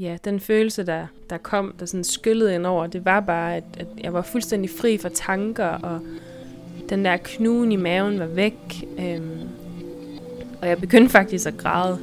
ja, 0.00 0.16
den 0.24 0.40
følelse, 0.40 0.86
der, 0.86 1.06
der 1.30 1.38
kom, 1.38 1.74
der 1.80 1.86
sådan 1.86 2.04
skyllede 2.04 2.54
ind 2.54 2.66
over, 2.66 2.86
det 2.86 3.04
var 3.04 3.20
bare, 3.20 3.56
at, 3.56 3.64
at 3.78 3.86
jeg 4.02 4.12
var 4.12 4.22
fuldstændig 4.22 4.70
fri 4.70 4.98
for 4.98 5.08
tanker, 5.08 5.66
og 5.66 6.00
den 6.88 7.04
der 7.04 7.16
knugen 7.16 7.72
i 7.72 7.76
maven 7.76 8.18
var 8.18 8.26
væk. 8.26 8.84
Øhm, 8.98 9.48
og 10.62 10.68
jeg 10.68 10.78
begyndte 10.78 11.10
faktisk 11.10 11.46
at 11.46 11.56
græde. 11.56 11.98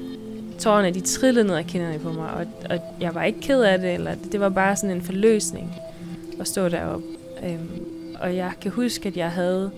Tårerne, 0.60 0.94
de 0.94 1.02
trillede 1.02 1.47
ned 1.47 1.55
af 1.55 1.66
kinderne 1.66 2.00
på 2.00 2.12
mig, 2.12 2.29
og, 2.31 2.46
og 2.70 2.79
jeg 3.00 3.16
var 3.16 3.23
ikke 3.23 3.42
ked 3.42 3.62
af 3.62 3.79
det, 3.79 3.94
eller 3.94 4.16
det 4.32 4.40
var 4.40 4.50
bare 4.50 4.76
sådan 4.76 4.96
en 4.96 5.02
forløsning 5.02 5.76
at 6.40 6.48
stå 6.48 6.70
deroppe. 6.70 7.06
Øhm, 7.44 7.86
og 8.20 8.36
jeg 8.36 8.52
kan 8.62 8.72
huske, 8.72 9.08
at 9.08 9.18
jeg 9.18 9.32
havde 9.32 9.72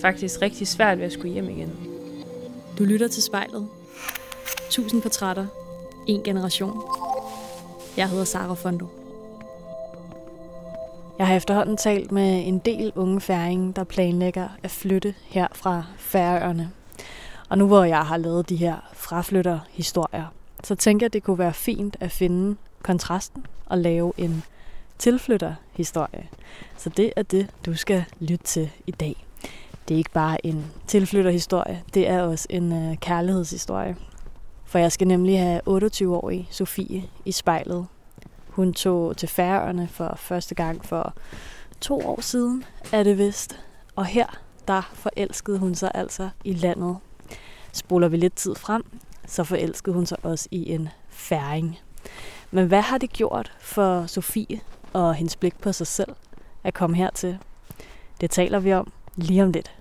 faktisk 0.00 0.42
rigtig 0.42 0.66
svært 0.66 0.98
ved 0.98 1.06
at 1.06 1.12
skulle 1.12 1.32
hjem 1.32 1.48
igen. 1.48 1.72
Du 2.78 2.84
lytter 2.84 3.08
til 3.08 3.22
spejlet. 3.22 3.66
Tusind 4.70 5.02
portrætter. 5.02 5.46
En 6.06 6.22
generation. 6.22 7.01
Jeg 7.96 8.08
hedder 8.08 8.24
Sara 8.24 8.54
Fondo. 8.54 8.86
Jeg 11.18 11.26
har 11.26 11.34
efterhånden 11.34 11.76
talt 11.76 12.12
med 12.12 12.46
en 12.46 12.58
del 12.58 12.92
unge 12.96 13.20
færinger, 13.20 13.72
der 13.72 13.84
planlægger 13.84 14.48
at 14.62 14.70
flytte 14.70 15.14
her 15.26 15.46
fra 15.54 15.84
Færøerne. 15.98 16.70
Og 17.48 17.58
nu 17.58 17.66
hvor 17.66 17.84
jeg 17.84 18.06
har 18.06 18.16
lavet 18.16 18.48
de 18.48 18.56
her 18.56 18.76
fraflytterhistorier, 18.92 20.24
så 20.64 20.74
tænker 20.74 21.06
jeg, 21.06 21.12
det 21.12 21.22
kunne 21.22 21.38
være 21.38 21.52
fint 21.52 21.96
at 22.00 22.10
finde 22.10 22.56
kontrasten 22.82 23.46
og 23.66 23.78
lave 23.78 24.12
en 24.16 24.42
tilflytterhistorie. 24.98 26.28
Så 26.76 26.88
det 26.88 27.12
er 27.16 27.22
det, 27.22 27.50
du 27.66 27.74
skal 27.74 28.04
lytte 28.20 28.44
til 28.44 28.70
i 28.86 28.90
dag. 28.90 29.26
Det 29.88 29.94
er 29.94 29.98
ikke 29.98 30.10
bare 30.10 30.46
en 30.46 30.64
tilflytterhistorie, 30.86 31.82
det 31.94 32.08
er 32.08 32.22
også 32.22 32.46
en 32.50 32.72
øh, 32.72 32.96
kærlighedshistorie. 32.96 33.96
For 34.72 34.78
jeg 34.78 34.92
skal 34.92 35.08
nemlig 35.08 35.40
have 35.40 35.60
28-årige 35.68 36.48
Sofie 36.50 37.02
i 37.24 37.32
spejlet. 37.32 37.86
Hun 38.48 38.72
tog 38.74 39.16
til 39.16 39.28
Færøerne 39.28 39.88
for 39.88 40.14
første 40.16 40.54
gang 40.54 40.84
for 40.84 41.14
to 41.80 42.00
år 42.00 42.20
siden, 42.20 42.64
er 42.92 43.02
det 43.02 43.18
vist. 43.18 43.60
Og 43.96 44.06
her, 44.06 44.26
der 44.68 44.90
forelskede 44.94 45.58
hun 45.58 45.74
sig 45.74 45.90
altså 45.94 46.28
i 46.44 46.52
landet. 46.52 46.96
Spoler 47.72 48.08
vi 48.08 48.16
lidt 48.16 48.34
tid 48.34 48.54
frem, 48.54 48.84
så 49.26 49.44
forelskede 49.44 49.94
hun 49.94 50.06
sig 50.06 50.18
også 50.22 50.48
i 50.50 50.72
en 50.72 50.88
færing. 51.08 51.78
Men 52.50 52.66
hvad 52.66 52.80
har 52.80 52.98
det 52.98 53.12
gjort 53.12 53.52
for 53.60 54.06
Sofie 54.06 54.60
og 54.92 55.14
hendes 55.14 55.36
blik 55.36 55.58
på 55.58 55.72
sig 55.72 55.86
selv 55.86 56.12
at 56.64 56.74
komme 56.74 56.96
hertil? 56.96 57.38
Det 58.20 58.30
taler 58.30 58.58
vi 58.58 58.72
om 58.72 58.92
lige 59.16 59.42
om 59.42 59.50
lidt. 59.50 59.72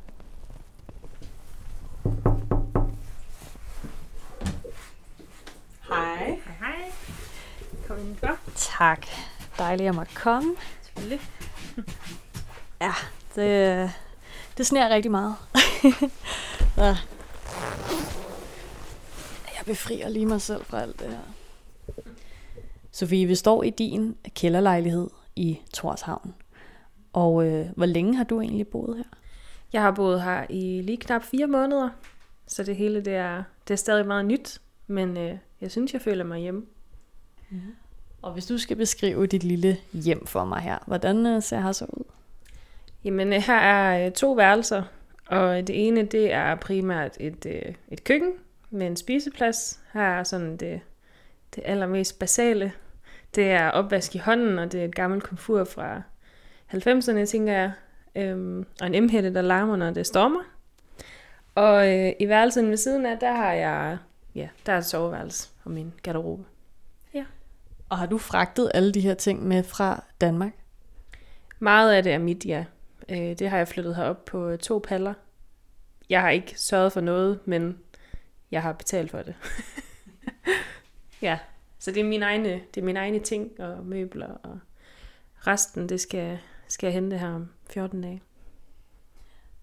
Kom 8.02 8.08
indenfor. 8.08 8.38
Tak. 8.56 9.08
Dejligt 9.58 9.90
at 9.90 9.96
måtte 9.96 10.16
komme. 10.16 10.56
Selvfølgelig. 10.82 11.20
Ja, 12.82 12.94
det, 13.36 13.92
det 14.58 14.66
sner 14.66 14.90
rigtig 14.90 15.12
meget. 15.12 15.36
ja. 16.78 16.98
Jeg 19.58 19.66
befrier 19.66 20.10
lige 20.10 20.26
mig 20.26 20.42
selv 20.42 20.66
fra 20.66 20.82
alt 20.82 21.00
det 21.00 21.10
her. 21.10 21.20
Sofie, 22.92 23.26
vi 23.26 23.36
står 23.36 23.64
i 23.64 23.70
din 23.70 24.16
kælderlejlighed 24.36 25.10
i 25.36 25.60
Torshavn. 25.74 26.34
Og 27.14 27.48
øh, 27.48 27.70
hvor 27.76 27.86
længe 27.86 28.16
har 28.16 28.24
du 28.24 28.42
egentlig 28.42 28.68
boet 28.68 28.98
her? 28.98 29.18
Jeg 29.74 29.82
har 29.82 29.92
boet 29.92 30.24
her 30.24 30.46
i 30.50 30.82
lige 30.82 30.98
knap 30.98 31.24
fire 31.24 31.48
måneder, 31.48 31.90
så 32.48 32.64
det 32.64 32.76
hele 32.76 33.02
det 33.02 33.16
er, 33.16 33.44
det 33.68 33.74
er 33.74 33.78
stadig 33.78 34.08
meget 34.08 34.26
nyt, 34.26 34.62
men 34.88 35.18
øh, 35.18 35.38
jeg 35.62 35.72
synes, 35.72 35.94
jeg 35.94 36.02
føler 36.02 36.24
mig 36.24 36.40
hjemme. 36.40 36.66
Ja. 37.52 37.58
Og 38.22 38.34
hvis 38.34 38.46
du 38.46 38.58
skal 38.58 38.78
beskrive 38.78 39.28
dit 39.28 39.44
lille 39.44 39.78
hjem 39.94 40.26
for 40.26 40.46
mig 40.46 40.62
her, 40.62 40.78
hvordan 40.88 41.26
øh, 41.26 41.42
ser 41.42 41.60
her 41.60 41.72
så 41.72 41.86
ud? 41.90 42.04
Jamen, 43.04 43.34
øh, 43.34 43.42
her 43.42 43.58
er 43.58 44.06
øh, 44.06 44.12
to 44.12 44.32
værelser, 44.32 44.84
og 45.28 45.68
det 45.68 45.88
ene, 45.88 46.04
det 46.06 46.34
er 46.34 46.56
primært 46.56 47.18
et, 47.20 47.46
et 47.92 48.04
køkken 48.04 48.32
med 48.70 48.88
en 48.88 48.96
spiseplads. 48.96 49.80
Her 49.94 50.02
er 50.02 50.24
sådan 50.24 50.58
det, 50.58 50.82
det 51.56 51.64
allermest 51.66 52.20
basale. 52.20 52.72
Det 53.36 53.52
er 53.52 53.70
opvask 53.70 54.16
i 54.16 54.18
hånden, 54.18 54.60
og 54.60 54.72
det 54.72 54.82
er 54.82 54.86
et 54.86 54.96
gammelt 54.96 55.24
komfur 55.24 55.64
fra 55.64 56.02
90'erne, 56.74 57.26
tænker 57.26 57.54
jeg. 57.54 57.72
Øhm, 58.16 58.66
og 58.82 58.88
en 58.88 58.96
emhætte, 58.96 59.34
der 59.34 59.42
larmer, 59.42 59.76
når 59.76 59.92
det 59.92 60.08
stormer. 60.08 60.42
Og 61.56 62.00
øh, 62.00 62.14
i 62.20 62.28
værelsen 62.28 62.70
ved 62.70 62.78
siden 62.78 63.06
af, 63.06 63.20
der 63.20 63.32
har 63.34 63.54
jeg, 63.54 63.98
ja, 64.36 64.50
der 64.66 64.74
er 64.74 64.78
et 64.78 64.86
soveværelse 64.86 65.50
og 65.64 65.72
min 65.72 65.94
garderobe. 66.04 66.44
Og 67.92 67.98
har 67.98 68.06
du 68.06 68.18
fragtet 68.18 68.72
alle 68.74 68.92
de 68.92 69.02
her 69.02 69.14
ting 69.14 69.48
med 69.48 69.64
fra 69.64 70.04
Danmark? 70.22 70.52
Meget 71.60 71.94
af 71.94 72.04
det 72.04 72.12
er 72.12 72.18
mit, 72.18 72.46
ja. 72.46 72.66
Øh, 73.10 73.18
det 73.18 73.50
har 73.50 73.58
jeg 73.58 73.68
flyttet 73.68 73.96
herop 73.96 74.26
på 74.26 74.48
øh, 74.48 74.60
to 74.60 74.80
paller. 74.80 75.14
Jeg 76.10 76.22
har 76.22 76.30
ikke 76.30 76.60
sørget 76.60 76.94
for 76.94 77.02
noget, 77.02 77.40
men 77.46 77.80
jeg 78.52 78.62
har 78.62 78.74
betalt 78.74 79.12
for 79.12 79.22
det. 79.22 79.36
ja, 81.22 81.40
så 81.80 81.92
det 81.92 82.00
er 82.00 82.04
mine 82.04 82.26
egne, 82.26 82.50
det 82.50 82.82
er 82.82 82.86
mine 82.86 83.00
egne 83.00 83.20
ting 83.20 83.60
og 83.60 83.86
møbler, 83.86 84.28
og 84.28 84.60
resten, 85.48 85.90
det 85.90 86.02
skal, 86.02 86.40
skal 86.68 86.88
jeg 86.88 86.94
hente 86.94 87.18
her 87.18 87.36
om 87.36 87.50
14 87.70 88.02
dage. 88.02 88.22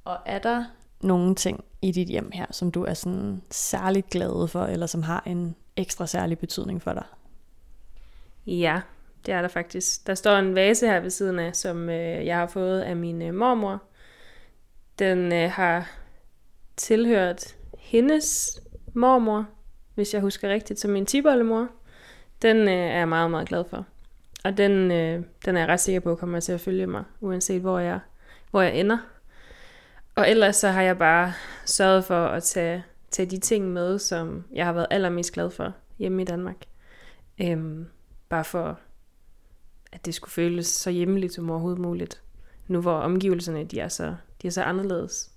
Og 0.04 0.18
er 0.26 0.38
der 0.38 0.64
nogle 1.00 1.34
ting 1.34 1.64
i 1.82 1.92
dit 1.92 2.08
hjem 2.08 2.30
her, 2.32 2.46
som 2.50 2.70
du 2.72 2.84
er 2.84 2.94
sådan 2.94 3.42
særligt 3.50 4.10
glad 4.10 4.48
for, 4.48 4.64
eller 4.64 4.86
som 4.86 5.02
har 5.02 5.22
en 5.26 5.56
ekstra 5.76 6.06
særlig 6.06 6.38
betydning 6.38 6.82
for 6.82 6.92
dig? 6.92 7.04
Ja, 8.48 8.80
det 9.26 9.34
er 9.34 9.40
der 9.40 9.48
faktisk. 9.48 10.06
Der 10.06 10.14
står 10.14 10.36
en 10.36 10.54
vase 10.54 10.86
her 10.86 11.00
ved 11.00 11.10
siden 11.10 11.38
af, 11.38 11.56
som 11.56 11.88
øh, 11.88 12.26
jeg 12.26 12.36
har 12.36 12.46
fået 12.46 12.80
af 12.80 12.96
min 12.96 13.22
øh, 13.22 13.34
mormor. 13.34 13.82
Den 14.98 15.32
øh, 15.32 15.50
har 15.50 15.90
tilhørt 16.76 17.56
hendes 17.78 18.60
mormor, 18.94 19.46
hvis 19.94 20.14
jeg 20.14 20.20
husker 20.20 20.48
rigtigt, 20.48 20.80
som 20.80 20.90
min 20.90 21.06
tibollemor. 21.06 21.68
Den 22.42 22.56
øh, 22.56 22.74
er 22.74 22.98
jeg 22.98 23.08
meget, 23.08 23.30
meget 23.30 23.48
glad 23.48 23.64
for. 23.70 23.86
Og 24.44 24.56
den, 24.56 24.90
øh, 24.90 25.22
den 25.44 25.56
er 25.56 25.60
jeg 25.60 25.68
ret 25.68 25.80
sikker 25.80 26.00
på 26.00 26.14
kommer 26.14 26.40
til 26.40 26.52
at 26.52 26.60
følge 26.60 26.86
mig, 26.86 27.04
uanset 27.20 27.60
hvor 27.60 27.78
jeg, 27.78 28.00
hvor 28.50 28.62
jeg 28.62 28.80
ender. 28.80 28.98
Og 30.14 30.30
ellers 30.30 30.56
så 30.56 30.68
har 30.68 30.82
jeg 30.82 30.98
bare 30.98 31.32
sørget 31.64 32.04
for 32.04 32.26
at 32.26 32.42
tage, 32.42 32.84
tage 33.10 33.30
de 33.30 33.38
ting 33.38 33.72
med, 33.72 33.98
som 33.98 34.44
jeg 34.54 34.64
har 34.64 34.72
været 34.72 34.86
allermest 34.90 35.32
glad 35.32 35.50
for 35.50 35.72
hjemme 35.98 36.22
i 36.22 36.24
Danmark. 36.24 36.56
Øhm, 37.42 37.86
bare 38.28 38.44
for, 38.44 38.78
at 39.92 40.06
det 40.06 40.14
skulle 40.14 40.32
føles 40.32 40.66
så 40.66 40.90
hjemmeligt 40.90 41.34
som 41.34 41.50
overhovedet 41.50 41.80
muligt. 41.80 42.22
Nu 42.66 42.80
hvor 42.80 42.92
omgivelserne 42.92 43.64
de 43.64 43.80
er, 43.80 43.88
så, 43.88 44.16
de 44.42 44.46
er 44.46 44.50
så 44.50 44.62
anderledes. 44.62 45.30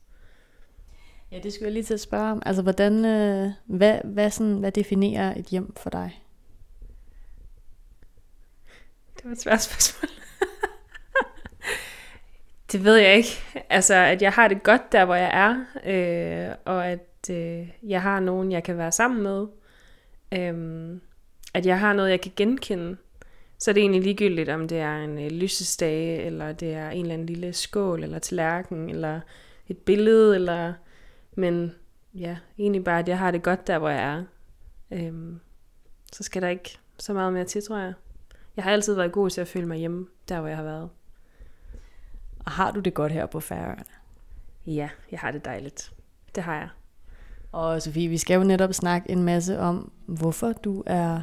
Ja, 1.32 1.40
det 1.40 1.54
skulle 1.54 1.66
jeg 1.66 1.74
lige 1.74 1.84
til 1.84 1.94
at 1.94 2.00
spørge 2.00 2.32
om. 2.32 2.42
Altså, 2.46 2.62
hvordan, 2.62 3.06
øh, 3.06 3.50
hvad, 3.66 4.00
hvad, 4.04 4.30
sådan, 4.30 4.58
hvad 4.58 4.72
definerer 4.72 5.40
et 5.40 5.46
hjem 5.46 5.76
for 5.76 5.90
dig? 5.90 6.24
Det 9.16 9.26
var 9.26 9.32
et 9.32 9.42
svært 9.42 9.62
spørgsmål. 9.62 10.10
det 12.72 12.84
ved 12.84 12.96
jeg 12.96 13.16
ikke. 13.16 13.64
Altså, 13.70 13.94
at 13.94 14.22
jeg 14.22 14.32
har 14.32 14.48
det 14.48 14.64
godt 14.64 14.92
der, 14.92 15.06
hvor 15.06 15.16
jeg 15.16 15.32
er, 15.34 15.66
øh, 15.86 16.56
og 16.66 16.88
at 16.88 17.30
øh, 17.32 17.70
jeg 17.84 18.02
har 18.02 18.20
nogen, 18.20 18.52
jeg 18.52 18.64
kan 18.64 18.78
være 18.78 18.92
sammen 18.92 19.24
med. 19.24 19.48
Øh, 20.32 20.98
at 21.54 21.66
jeg 21.66 21.80
har 21.80 21.94
noget, 21.94 22.10
jeg 22.10 22.22
kan 22.22 22.32
genkende. 22.36 22.98
Så 23.58 23.72
er 23.72 23.74
det 23.74 23.82
egentlig 23.82 24.04
ligegyldigt, 24.04 24.50
om 24.50 24.68
det 24.68 24.80
er 24.80 24.96
en 24.96 25.20
øh, 25.20 25.32
lysestage, 25.32 26.22
eller 26.22 26.52
det 26.52 26.74
er 26.74 26.90
en 26.90 27.02
eller 27.02 27.14
anden 27.14 27.28
lille 27.28 27.54
skål, 27.54 28.04
eller 28.04 28.20
tallerken, 28.20 28.90
eller 28.90 29.20
et 29.68 29.78
billede, 29.78 30.36
eller... 30.36 30.74
Men 31.36 31.76
ja, 32.14 32.38
egentlig 32.58 32.84
bare, 32.84 33.00
at 33.00 33.08
jeg 33.08 33.20
har 33.20 33.32
det 33.32 33.44
godt 33.44 33.68
der, 33.68 33.80
hvor 33.80 33.90
jeg 33.90 34.04
er. 34.04 34.24
Øh, 34.92 35.14
så 36.14 36.24
skal 36.24 36.42
der 36.42 36.48
ikke 36.48 36.78
så 36.98 37.14
meget 37.14 37.34
mere 37.34 37.46
til, 37.46 37.64
tror 37.64 37.78
jeg. 37.78 37.94
Jeg 38.56 38.64
har 38.64 38.72
altid 38.72 38.96
været 38.96 39.12
god 39.12 39.30
til 39.30 39.42
at 39.42 39.48
føle 39.48 39.68
mig 39.68 39.78
hjemme, 39.78 40.08
der 40.30 40.40
hvor 40.40 40.48
jeg 40.48 40.58
har 40.58 40.64
været. 40.64 40.90
Og 42.46 42.52
har 42.52 42.72
du 42.72 42.80
det 42.80 42.94
godt 42.94 43.12
her 43.12 43.26
på 43.26 43.40
Færøerne? 43.40 43.84
Ja, 44.66 44.90
jeg 45.12 45.20
har 45.20 45.32
det 45.32 45.46
dejligt. 45.46 45.92
Det 46.36 46.44
har 46.44 46.56
jeg. 46.56 46.70
Og 47.52 47.82
Sofie, 47.82 48.10
vi 48.10 48.18
skal 48.18 48.36
jo 48.36 48.44
netop 48.44 48.74
snakke 48.74 49.12
en 49.12 49.24
masse 49.24 49.60
om, 49.60 49.92
hvorfor 50.06 50.52
du 50.52 50.84
er 50.86 51.22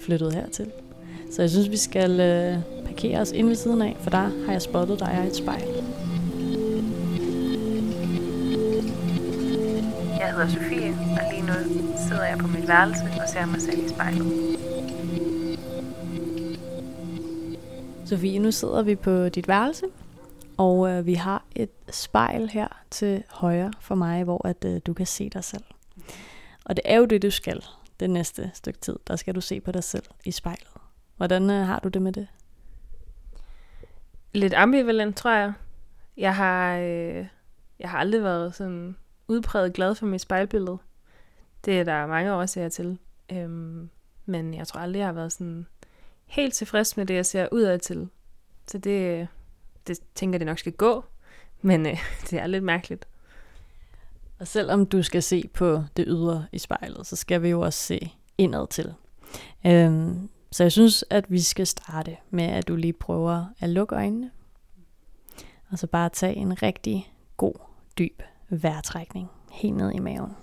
flyttet 0.00 0.34
hertil. 0.34 0.70
Så 1.32 1.42
jeg 1.42 1.50
synes, 1.50 1.70
vi 1.70 1.76
skal 1.76 2.20
øh, 2.20 2.58
parkere 2.86 3.20
os 3.20 3.32
ind 3.32 3.48
ved 3.48 3.56
siden 3.56 3.82
af, 3.82 3.96
for 4.00 4.10
der 4.10 4.44
har 4.46 4.52
jeg 4.52 4.62
spottet 4.62 5.00
dig 5.00 5.22
i 5.24 5.26
et 5.26 5.36
spejl. 5.36 5.68
Jeg 10.18 10.32
hedder 10.32 10.48
Sofie, 10.48 10.90
og 10.90 11.32
lige 11.32 11.46
nu 11.46 11.52
sidder 12.08 12.24
jeg 12.24 12.38
på 12.38 12.46
mit 12.46 12.68
værelse 12.68 13.02
og 13.22 13.28
ser 13.28 13.46
mig 13.46 13.60
selv 13.60 13.84
i 13.84 13.88
spejlet. 13.88 14.56
Sofie, 18.06 18.38
nu 18.38 18.50
sidder 18.50 18.82
vi 18.82 18.94
på 18.94 19.28
dit 19.28 19.48
værelse, 19.48 19.86
og 20.56 20.90
øh, 20.90 21.06
vi 21.06 21.14
har 21.14 21.44
et 21.54 21.70
spejl 21.90 22.48
her 22.48 22.68
til 22.90 23.22
højre 23.30 23.72
for 23.80 23.94
mig, 23.94 24.24
hvor 24.24 24.46
at 24.48 24.64
øh, 24.64 24.80
du 24.86 24.94
kan 24.94 25.06
se 25.06 25.30
dig 25.30 25.44
selv. 25.44 25.64
Og 26.64 26.76
det 26.76 26.82
er 26.84 26.96
jo 26.96 27.04
det, 27.04 27.22
du 27.22 27.30
skal 27.30 27.64
det 28.00 28.10
næste 28.10 28.50
stykke 28.54 28.78
tid. 28.78 28.98
Der 29.06 29.16
skal 29.16 29.34
du 29.34 29.40
se 29.40 29.60
på 29.60 29.72
dig 29.72 29.84
selv 29.84 30.04
i 30.24 30.30
spejlet. 30.30 30.68
Hvordan 31.16 31.50
øh, 31.50 31.66
har 31.66 31.78
du 31.78 31.88
det 31.88 32.02
med 32.02 32.12
det? 32.12 32.28
Lidt 34.32 34.54
ambivalent, 34.54 35.16
tror 35.16 35.30
jeg. 35.34 35.52
Jeg 36.16 36.36
har, 36.36 36.76
øh, 36.76 37.26
jeg 37.78 37.90
har 37.90 37.98
aldrig 37.98 38.22
været 38.22 38.54
sådan 38.54 38.96
udpræget 39.28 39.72
glad 39.72 39.94
for 39.94 40.06
mit 40.06 40.20
spejlbillede. 40.20 40.78
Det 41.64 41.80
er 41.80 41.84
der 41.84 42.06
mange 42.06 42.34
årsager 42.34 42.68
til. 42.68 42.98
Øhm, 43.32 43.90
men 44.26 44.54
jeg 44.54 44.66
tror 44.66 44.80
aldrig, 44.80 44.98
jeg 44.98 45.08
har 45.08 45.12
været 45.12 45.32
sådan 45.32 45.66
helt 46.26 46.54
tilfreds 46.54 46.96
med 46.96 47.06
det, 47.06 47.14
jeg 47.14 47.26
ser 47.26 47.48
udad 47.52 47.78
til. 47.78 48.08
Så 48.66 48.78
det, 48.78 49.20
øh, 49.20 49.26
det 49.86 49.98
tænker 50.14 50.38
det 50.38 50.46
nok 50.46 50.58
skal 50.58 50.72
gå. 50.72 51.04
Men 51.62 51.86
øh, 51.86 51.98
det 52.30 52.38
er 52.38 52.46
lidt 52.46 52.64
mærkeligt. 52.64 53.08
Og 54.38 54.46
selvom 54.46 54.86
du 54.86 55.02
skal 55.02 55.22
se 55.22 55.48
på 55.54 55.82
det 55.96 56.04
ydre 56.08 56.46
i 56.52 56.58
spejlet, 56.58 57.06
så 57.06 57.16
skal 57.16 57.42
vi 57.42 57.48
jo 57.48 57.60
også 57.60 57.78
se 57.78 58.12
indad 58.38 58.66
til. 58.68 58.94
Øhm, 59.66 60.28
så 60.52 60.64
jeg 60.64 60.72
synes, 60.72 61.04
at 61.10 61.24
vi 61.28 61.40
skal 61.40 61.66
starte 61.66 62.16
med, 62.30 62.44
at 62.44 62.68
du 62.68 62.76
lige 62.76 62.92
prøver 62.92 63.46
at 63.60 63.68
lukke 63.68 63.94
øjnene. 63.94 64.30
Og 65.70 65.78
så 65.78 65.86
bare 65.86 66.08
tage 66.08 66.34
en 66.34 66.62
rigtig 66.62 67.12
god, 67.36 67.54
dyb 67.98 68.22
vejrtrækning 68.48 69.30
helt 69.50 69.76
ned 69.76 69.92
i 69.92 69.98
maven. 69.98 70.36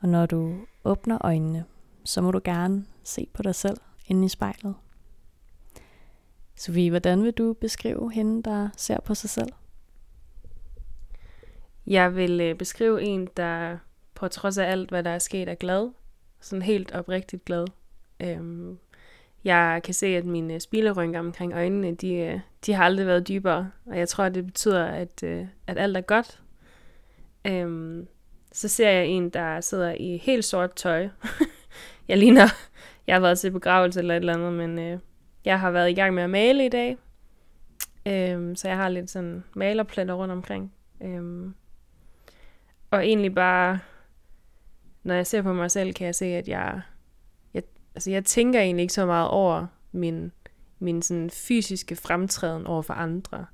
Og 0.00 0.08
når 0.08 0.26
du 0.26 0.56
åbner 0.84 1.18
øjnene, 1.20 1.64
så 2.04 2.20
må 2.20 2.30
du 2.30 2.40
gerne 2.44 2.84
se 3.04 3.28
på 3.34 3.42
dig 3.42 3.54
selv 3.54 3.76
inde 4.06 4.24
i 4.24 4.28
spejlet. 4.28 4.74
Sofie, 6.56 6.90
hvordan 6.90 7.22
vil 7.22 7.32
du 7.32 7.52
beskrive 7.52 8.12
hende, 8.12 8.42
der 8.42 8.68
ser 8.76 9.00
på 9.00 9.14
sig 9.14 9.30
selv? 9.30 9.52
Jeg 11.86 12.16
vil 12.16 12.40
øh, 12.40 12.54
beskrive 12.54 13.02
en, 13.02 13.28
der 13.36 13.76
på 14.14 14.28
trods 14.28 14.58
af 14.58 14.70
alt, 14.70 14.88
hvad 14.88 15.02
der 15.02 15.10
er 15.10 15.18
sket, 15.18 15.48
er 15.48 15.54
glad. 15.54 15.90
Sådan 16.40 16.62
helt 16.62 16.92
oprigtigt 16.92 17.44
glad. 17.44 17.66
Øhm, 18.20 18.78
jeg 19.44 19.80
kan 19.84 19.94
se, 19.94 20.06
at 20.06 20.24
mine 20.24 20.60
spilerynker 20.60 21.18
omkring 21.18 21.54
øjnene, 21.54 21.94
de, 21.94 22.14
øh, 22.14 22.40
de 22.66 22.72
har 22.72 22.84
aldrig 22.84 23.06
været 23.06 23.28
dybere. 23.28 23.70
Og 23.86 23.98
jeg 23.98 24.08
tror, 24.08 24.28
det 24.28 24.46
betyder, 24.46 24.84
at, 24.84 25.22
øh, 25.22 25.46
at 25.66 25.78
alt 25.78 25.96
er 25.96 26.00
godt. 26.00 26.40
Øhm, 27.44 28.08
så 28.52 28.68
ser 28.68 28.90
jeg 28.90 29.06
en, 29.06 29.30
der 29.30 29.60
sidder 29.60 29.92
i 29.92 30.16
helt 30.16 30.44
sort 30.44 30.74
tøj. 30.74 31.08
jeg 32.08 32.18
ligner, 32.18 32.46
jeg 33.06 33.14
har 33.14 33.20
været 33.20 33.38
til 33.38 33.50
begravelse 33.50 34.00
eller 34.00 34.14
et 34.14 34.20
eller 34.20 34.34
andet, 34.34 34.52
men 34.52 34.78
øh, 34.78 34.98
jeg 35.44 35.60
har 35.60 35.70
været 35.70 35.90
i 35.90 35.94
gang 35.94 36.14
med 36.14 36.22
at 36.22 36.30
male 36.30 36.66
i 36.66 36.68
dag. 36.68 36.96
Øhm, 38.06 38.56
så 38.56 38.68
jeg 38.68 38.76
har 38.76 38.88
lidt 38.88 39.10
sådan 39.10 39.44
malerpletter 39.54 40.14
rundt 40.14 40.32
omkring. 40.32 40.72
Øhm, 41.02 41.54
og 42.90 43.06
egentlig 43.06 43.34
bare, 43.34 43.78
når 45.02 45.14
jeg 45.14 45.26
ser 45.26 45.42
på 45.42 45.52
mig 45.52 45.70
selv, 45.70 45.94
kan 45.94 46.06
jeg 46.06 46.14
se, 46.14 46.26
at 46.26 46.48
jeg, 46.48 46.80
jeg, 47.54 47.62
altså 47.94 48.10
jeg 48.10 48.24
tænker 48.24 48.60
egentlig 48.60 48.82
ikke 48.82 48.94
så 48.94 49.06
meget 49.06 49.28
over 49.28 49.66
min, 49.92 50.32
min 50.78 51.02
sådan 51.02 51.30
fysiske 51.30 51.96
fremtræden 51.96 52.66
over 52.66 52.82
for 52.82 52.94
andre, 52.94 53.46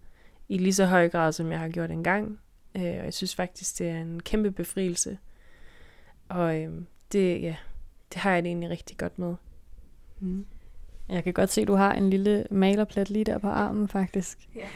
i 0.49 0.59
lige 0.59 0.75
så 0.75 0.87
høj 0.87 1.09
grad, 1.09 1.33
som 1.33 1.53
jeg 1.53 1.59
har 1.59 1.69
gjort 1.69 1.91
engang. 1.91 2.41
Øh, 2.77 2.83
og 2.83 3.05
jeg 3.05 3.15
synes 3.15 3.35
faktisk, 3.35 3.79
det 3.79 3.89
er 3.89 4.01
en 4.01 4.21
kæmpe 4.21 4.51
befrielse. 4.51 5.19
Og 6.29 6.61
øh, 6.61 6.73
det, 7.13 7.43
ja, 7.43 7.57
det 8.13 8.21
har 8.21 8.33
jeg 8.33 8.43
det 8.43 8.49
egentlig 8.49 8.71
rigtig 8.71 8.97
godt 8.97 9.19
med. 9.19 9.35
Mm. 10.21 10.47
Jeg 11.09 11.25
kan 11.25 11.33
godt 11.33 11.51
se, 11.51 11.61
at 11.61 11.69
du 11.69 11.75
har 11.75 11.93
en 11.93 12.11
lille 12.11 12.47
malerplet 12.51 13.11
lige 13.11 13.25
der 13.25 13.39
på 13.39 13.49
armen, 13.49 13.89
faktisk. 13.89 14.39
Ja. 14.55 14.67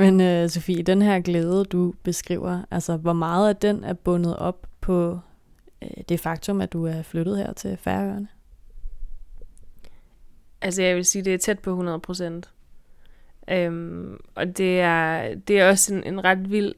Men 0.00 0.20
øh, 0.20 0.48
Sofie, 0.48 0.82
den 0.82 1.02
her 1.02 1.20
glæde, 1.20 1.64
du 1.64 1.94
beskriver, 2.02 2.62
altså 2.70 2.96
hvor 2.96 3.12
meget 3.12 3.48
af 3.48 3.56
den 3.56 3.84
er 3.84 3.92
bundet 3.92 4.36
op 4.36 4.66
på 4.80 5.18
øh, 5.82 5.88
det 6.08 6.20
faktum, 6.20 6.60
at 6.60 6.72
du 6.72 6.86
er 6.86 7.02
flyttet 7.02 7.38
her 7.38 7.52
til 7.52 7.76
Færøerne? 7.76 8.28
Altså 10.60 10.82
jeg 10.82 10.96
vil 10.96 11.04
sige, 11.04 11.24
det 11.24 11.34
er 11.34 11.38
tæt 11.38 11.58
på 11.58 11.70
100 11.70 12.00
procent. 12.00 12.50
Øhm, 13.50 14.20
og 14.34 14.56
det 14.56 14.80
er, 14.80 15.34
det 15.34 15.60
er 15.60 15.68
også 15.68 15.94
en, 15.94 16.04
en 16.04 16.24
ret 16.24 16.50
vild 16.50 16.74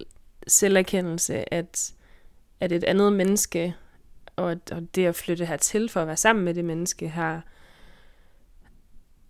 selverkendelse, 0.47 1.55
at, 1.55 1.95
at 2.61 2.73
et 2.73 2.85
andet 2.85 3.13
menneske, 3.13 3.75
og, 4.37 4.57
og 4.73 4.95
det 4.95 5.07
at 5.07 5.15
flytte 5.15 5.47
hertil 5.47 5.89
for 5.89 6.01
at 6.01 6.07
være 6.07 6.17
sammen 6.17 6.45
med 6.45 6.55
det 6.55 6.65
menneske, 6.65 7.09
har, 7.09 7.43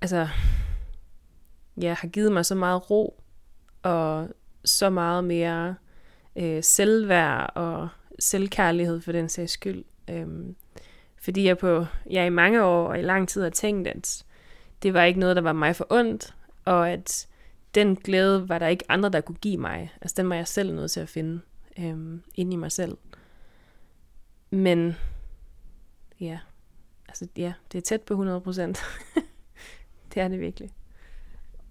altså, 0.01 0.29
ja, 1.83 1.95
har 1.95 2.09
givet 2.09 2.33
mig 2.33 2.47
så 2.47 2.55
meget 2.55 2.91
ro, 2.91 3.23
og 3.83 4.29
så 4.65 4.91
meget 4.91 5.25
mere 5.25 5.75
øh, 6.37 6.63
selvværd 6.63 7.53
og 7.55 7.89
selvkærlighed 8.19 9.01
for 9.01 9.13
den 9.13 9.29
sags 9.29 9.53
skyld. 9.53 9.85
Øhm, 10.11 10.57
fordi 11.17 11.45
jeg 11.47 11.59
på 11.59 11.87
jeg 12.11 12.27
i 12.27 12.31
mange 12.31 12.65
år 12.65 12.89
og 12.89 12.99
i 12.99 13.03
lang 13.03 13.29
tid 13.29 13.43
har 13.43 13.51
tænkt, 13.51 13.89
at 13.89 14.25
det 14.83 14.95
var 14.95 15.03
ikke 15.03 15.21
noget, 15.21 15.37
der 15.37 15.43
var 15.43 15.53
mig 15.53 15.77
for 15.77 15.87
ondt, 15.91 16.35
og 16.65 16.91
at 16.91 17.29
den 17.75 17.97
glæde 17.97 18.49
var 18.49 18.59
der 18.59 18.67
ikke 18.67 18.85
andre, 18.89 19.09
der 19.09 19.21
kunne 19.21 19.37
give 19.37 19.57
mig. 19.57 19.93
Altså 20.01 20.15
den 20.17 20.29
var 20.29 20.37
jeg 20.37 20.49
selv 20.49 20.75
nødt 20.75 20.91
til 20.91 21.01
at 21.01 21.09
finde 21.09 21.41
øhm, 21.79 22.23
inde 22.35 22.53
i 22.53 22.57
mig 22.57 22.73
selv. 22.73 22.97
Men 24.51 24.97
ja, 26.21 26.39
altså 27.09 27.29
ja, 27.37 27.53
det 27.73 27.79
er 27.79 27.83
tæt 27.83 28.03
på 28.03 28.15
100 28.15 28.41
procent. 28.41 28.79
det 30.15 30.23
er 30.23 30.29
det 30.29 30.41
virkelig. 30.41 30.71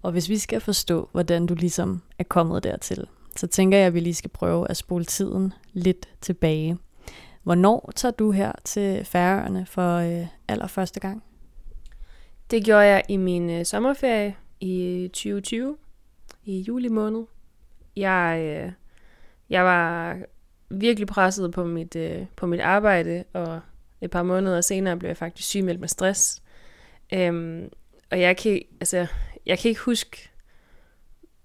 Og 0.02 0.12
hvis 0.12 0.28
vi 0.28 0.38
skal 0.38 0.60
forstå, 0.60 1.08
hvordan 1.12 1.46
du 1.46 1.54
ligesom 1.54 2.02
er 2.18 2.24
kommet 2.24 2.64
dertil, 2.64 3.06
så 3.36 3.46
tænker 3.46 3.78
jeg, 3.78 3.86
at 3.86 3.94
vi 3.94 4.00
lige 4.00 4.14
skal 4.14 4.30
prøve 4.30 4.70
at 4.70 4.76
spole 4.76 5.04
tiden 5.04 5.52
lidt 5.72 6.08
tilbage. 6.20 6.78
Hvornår 7.42 7.92
tager 7.96 8.12
du 8.12 8.30
her 8.30 8.52
til 8.64 9.04
Færøerne 9.04 9.66
for 9.66 9.96
øh, 9.96 10.26
allerførste 10.48 11.00
gang? 11.00 11.22
Det 12.50 12.64
gjorde 12.64 12.86
jeg 12.86 13.02
i 13.08 13.16
min 13.16 13.50
øh, 13.50 13.64
sommerferie 13.64 14.36
i 14.60 15.02
øh, 15.04 15.10
2020, 15.10 15.76
i 16.44 16.60
juli 16.60 16.88
måned. 16.88 17.24
Jeg, 17.96 18.40
øh, 18.44 18.72
jeg 19.50 19.64
var 19.64 20.16
virkelig 20.70 21.08
presset 21.08 21.52
på 21.52 21.64
mit, 21.64 21.96
øh, 21.96 22.26
på 22.36 22.46
mit 22.46 22.60
arbejde, 22.60 23.24
og 23.32 23.60
et 24.00 24.10
par 24.10 24.22
måneder 24.22 24.60
senere 24.60 24.96
blev 24.96 25.08
jeg 25.08 25.16
faktisk 25.16 25.48
sygemeldt 25.48 25.80
med 25.80 25.88
stress. 25.88 26.42
Øhm, 27.12 27.68
og 28.10 28.20
jeg 28.20 28.36
kan, 28.36 28.60
altså, 28.80 29.06
jeg 29.46 29.58
kan 29.58 29.68
ikke 29.68 29.80
huske, 29.80 30.30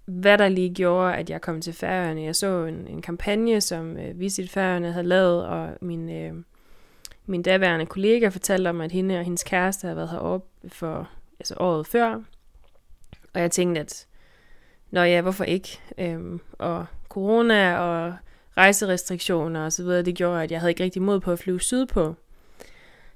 hvad 0.05 0.37
der 0.37 0.49
lige 0.49 0.73
gjorde, 0.73 1.15
at 1.15 1.29
jeg 1.29 1.41
kom 1.41 1.61
til 1.61 1.73
Færøerne. 1.73 2.21
Jeg 2.21 2.35
så 2.35 2.65
en, 2.65 2.87
en 2.87 3.01
kampagne, 3.01 3.61
som 3.61 3.97
øh, 3.97 4.19
Visit 4.19 4.51
Færøerne 4.51 4.91
havde 4.91 5.07
lavet, 5.07 5.45
og 5.45 5.69
min, 5.81 6.09
øh, 6.09 6.33
min 7.25 7.41
daværende 7.41 7.85
kollega 7.85 8.27
fortalte 8.27 8.67
om, 8.69 8.81
at 8.81 8.91
hende 8.91 9.17
og 9.17 9.23
hendes 9.23 9.43
kæreste 9.43 9.85
havde 9.85 9.97
været 9.97 10.09
heroppe 10.09 10.69
for 10.69 11.09
altså 11.39 11.55
året 11.59 11.87
før. 11.87 12.13
Og 13.33 13.41
jeg 13.41 13.51
tænkte, 13.51 13.81
at 13.81 14.07
nå 14.91 15.01
ja, 15.01 15.21
hvorfor 15.21 15.43
ikke? 15.43 15.79
Øhm, 15.97 16.39
og 16.59 16.85
corona 17.09 17.77
og 17.77 18.13
rejserestriktioner 18.57 19.65
og 19.65 19.73
så 19.73 19.83
videre, 19.83 20.01
det 20.01 20.15
gjorde, 20.15 20.43
at 20.43 20.51
jeg 20.51 20.59
havde 20.59 20.71
ikke 20.71 20.83
rigtig 20.83 21.01
mod 21.01 21.19
på 21.19 21.31
at 21.31 21.39
flyve 21.39 21.61
sydpå. 21.61 22.15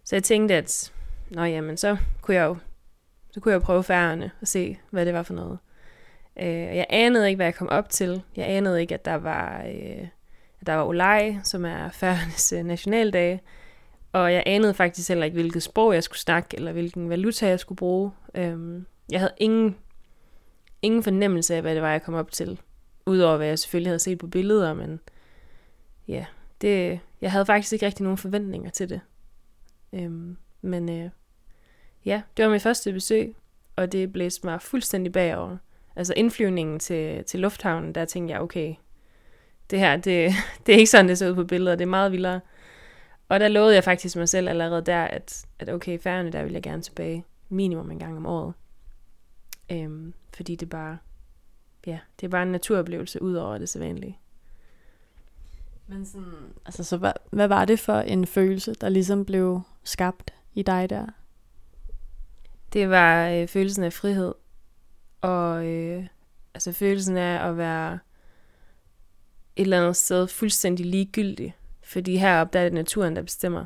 Så 0.03 0.15
jeg 0.15 0.24
tænkte, 0.24 0.55
at 0.55 0.91
nå 1.29 1.44
jamen, 1.44 1.77
så 1.77 1.98
kunne 2.22 2.36
jeg 2.36 2.46
jo 2.46 2.58
så 3.31 3.39
kunne 3.39 3.51
jeg 3.51 3.61
prøve 3.61 3.83
færgerne 3.83 4.31
og 4.41 4.47
se, 4.47 4.77
hvad 4.89 5.05
det 5.05 5.13
var 5.13 5.23
for 5.23 5.33
noget. 5.33 5.57
Øh, 6.39 6.47
jeg 6.47 6.85
anede 6.89 7.27
ikke, 7.27 7.35
hvad 7.35 7.45
jeg 7.45 7.55
kom 7.55 7.69
op 7.69 7.89
til. 7.89 8.23
Jeg 8.35 8.50
anede 8.50 8.81
ikke, 8.81 8.93
at 8.93 9.05
der 9.05 9.15
var, 9.15 9.63
øh, 9.65 10.07
at 10.61 10.67
der 10.67 10.73
var 10.73 10.83
Olaj, 10.83 11.35
som 11.43 11.65
er 11.65 11.89
færgernes 11.89 12.53
øh, 12.53 12.63
nationaldag. 12.63 13.41
Og 14.13 14.33
jeg 14.33 14.43
anede 14.45 14.73
faktisk 14.73 15.09
heller 15.09 15.25
ikke, 15.25 15.35
hvilket 15.35 15.63
sprog 15.63 15.93
jeg 15.93 16.03
skulle 16.03 16.19
snakke, 16.19 16.57
eller 16.57 16.71
hvilken 16.71 17.09
valuta 17.09 17.47
jeg 17.47 17.59
skulle 17.59 17.77
bruge. 17.77 18.11
Øh, 18.35 18.81
jeg 19.11 19.19
havde 19.19 19.33
ingen, 19.38 19.75
ingen 20.81 21.03
fornemmelse 21.03 21.55
af, 21.55 21.61
hvad 21.61 21.75
det 21.75 21.81
var, 21.81 21.91
jeg 21.91 22.03
kom 22.03 22.13
op 22.13 22.31
til. 22.31 22.59
Udover 23.05 23.38
hvad 23.38 23.47
jeg 23.47 23.59
selvfølgelig 23.59 23.89
havde 23.89 24.00
set 24.00 24.17
på 24.17 24.27
billeder, 24.27 24.73
men 24.73 25.00
ja, 26.07 26.25
det, 26.61 27.00
jeg 27.21 27.31
havde 27.31 27.45
faktisk 27.45 27.73
ikke 27.73 27.85
rigtig 27.85 28.03
nogen 28.03 28.17
forventninger 28.17 28.69
til 28.69 28.89
det. 28.89 29.01
Øh, 29.93 30.11
men 30.61 30.89
øh, 30.89 31.09
Ja, 32.05 32.22
det 32.38 32.46
var 32.46 32.51
mit 32.51 32.62
første 32.62 32.93
besøg, 32.93 33.36
og 33.75 33.91
det 33.91 34.13
blæste 34.13 34.48
mig 34.48 34.62
fuldstændig 34.62 35.13
bagover. 35.13 35.58
Altså 35.96 36.13
indflyvningen 36.17 36.79
til, 36.79 37.24
til 37.24 37.39
lufthavnen, 37.39 37.96
der 37.96 38.05
tænkte 38.05 38.34
jeg, 38.34 38.41
okay, 38.41 38.75
det 39.70 39.79
her, 39.79 39.98
det, 39.98 40.34
det 40.65 40.75
er 40.75 40.77
ikke 40.77 40.91
sådan, 40.91 41.08
det 41.08 41.17
ser 41.17 41.29
ud 41.29 41.36
på 41.36 41.43
billeder, 41.43 41.75
det 41.75 41.86
er 41.86 41.89
meget 41.89 42.12
vildere. 42.12 42.39
Og 43.29 43.39
der 43.39 43.48
lovede 43.48 43.75
jeg 43.75 43.84
faktisk 43.84 44.15
mig 44.15 44.29
selv 44.29 44.50
allerede 44.50 44.81
der, 44.81 45.03
at, 45.03 45.46
at 45.60 45.70
okay, 45.70 46.00
færgerne, 46.00 46.31
der 46.31 46.43
vil 46.43 46.53
jeg 46.53 46.63
gerne 46.63 46.81
tilbage 46.81 47.25
minimum 47.50 47.91
en 47.91 48.00
gang 48.00 48.17
om 48.17 48.25
året. 48.25 48.53
Øhm, 49.72 50.13
fordi 50.36 50.55
det 50.55 50.70
bare, 50.70 50.98
ja, 51.86 52.00
det 52.20 52.27
er 52.27 52.31
bare 52.31 52.43
en 52.43 52.51
naturoplevelse 52.51 53.22
ud 53.22 53.34
over 53.34 53.58
det 53.58 53.70
sædvanlige. 53.70 54.20
Men 55.88 56.05
sådan, 56.05 56.53
altså 56.65 56.84
så 56.84 56.98
hvad, 56.98 57.13
hvad 57.31 57.48
var 57.48 57.65
det 57.65 57.79
for 57.79 58.00
en 58.00 58.27
følelse, 58.27 58.74
der 58.74 58.89
ligesom 58.89 59.25
blev 59.25 59.62
skabt 59.84 60.34
i 60.53 60.62
dig 60.62 60.89
der? 60.89 61.05
Det 62.74 62.90
var 62.90 63.30
øh, 63.30 63.48
følelsen 63.48 63.84
af 63.84 63.94
frihed. 63.94 64.34
Og 65.22 65.66
øh, 65.66 66.06
altså 66.54 66.72
følelsen 66.72 67.18
af 67.18 67.48
at 67.50 67.58
være 67.58 68.00
et 69.56 69.62
eller 69.62 69.82
andet 69.82 69.96
sted 69.96 70.28
fuldstændig 70.28 70.86
ligegyldig. 70.86 71.56
Fordi 71.84 72.18
heroppe, 72.18 72.54
der 72.54 72.60
er 72.60 72.63
det 72.63 72.74
naturen, 72.74 73.16
der 73.16 73.22
bestemmer. 73.22 73.66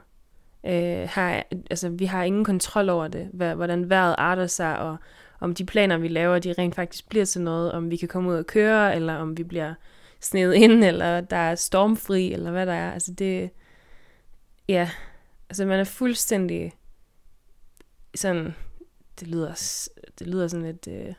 øh, 0.66 1.10
her, 1.16 1.44
altså, 1.70 1.90
vi 1.90 2.06
har 2.06 2.24
ingen 2.24 2.44
kontrol 2.44 2.90
over 2.90 3.08
det, 3.08 3.30
hvad, 3.34 3.56
hvordan 3.56 3.90
vejret 3.90 4.16
arter 4.18 4.48
sig, 4.48 4.80
og 4.80 4.98
om 5.40 5.56
de 5.56 5.66
planer, 5.66 5.98
vi 5.98 6.08
laver, 6.08 6.40
de 6.40 6.54
rent 6.54 6.76
faktisk 6.76 7.10
bliver 7.10 7.26
til 7.26 7.42
noget, 7.42 7.72
om 7.72 7.92
vi 7.92 7.98
kan 7.98 8.08
komme 8.08 8.30
ud 8.30 8.36
og 8.36 8.48
køre, 8.48 8.96
eller 8.96 9.16
om 9.16 9.38
vi 9.38 9.44
bliver 9.44 9.74
snedet 10.22 10.54
ind, 10.54 10.84
eller 10.84 11.22
der 11.22 11.38
er 11.38 11.56
stormfri, 11.56 12.34
eller 12.34 12.52
hvad 12.52 12.66
der 12.66 12.74
er. 12.74 12.92
Altså 12.92 13.14
det, 13.14 13.50
ja, 14.70 14.90
altså 15.50 15.66
man 15.66 15.80
er 15.80 15.84
fuldstændig 15.84 16.74
sådan, 18.16 18.56
det 19.20 19.28
lyder, 19.28 19.80
det 20.20 20.28
lyder 20.28 20.48
sådan 20.48 20.66
lidt 20.66 20.88
øh, 20.88 21.14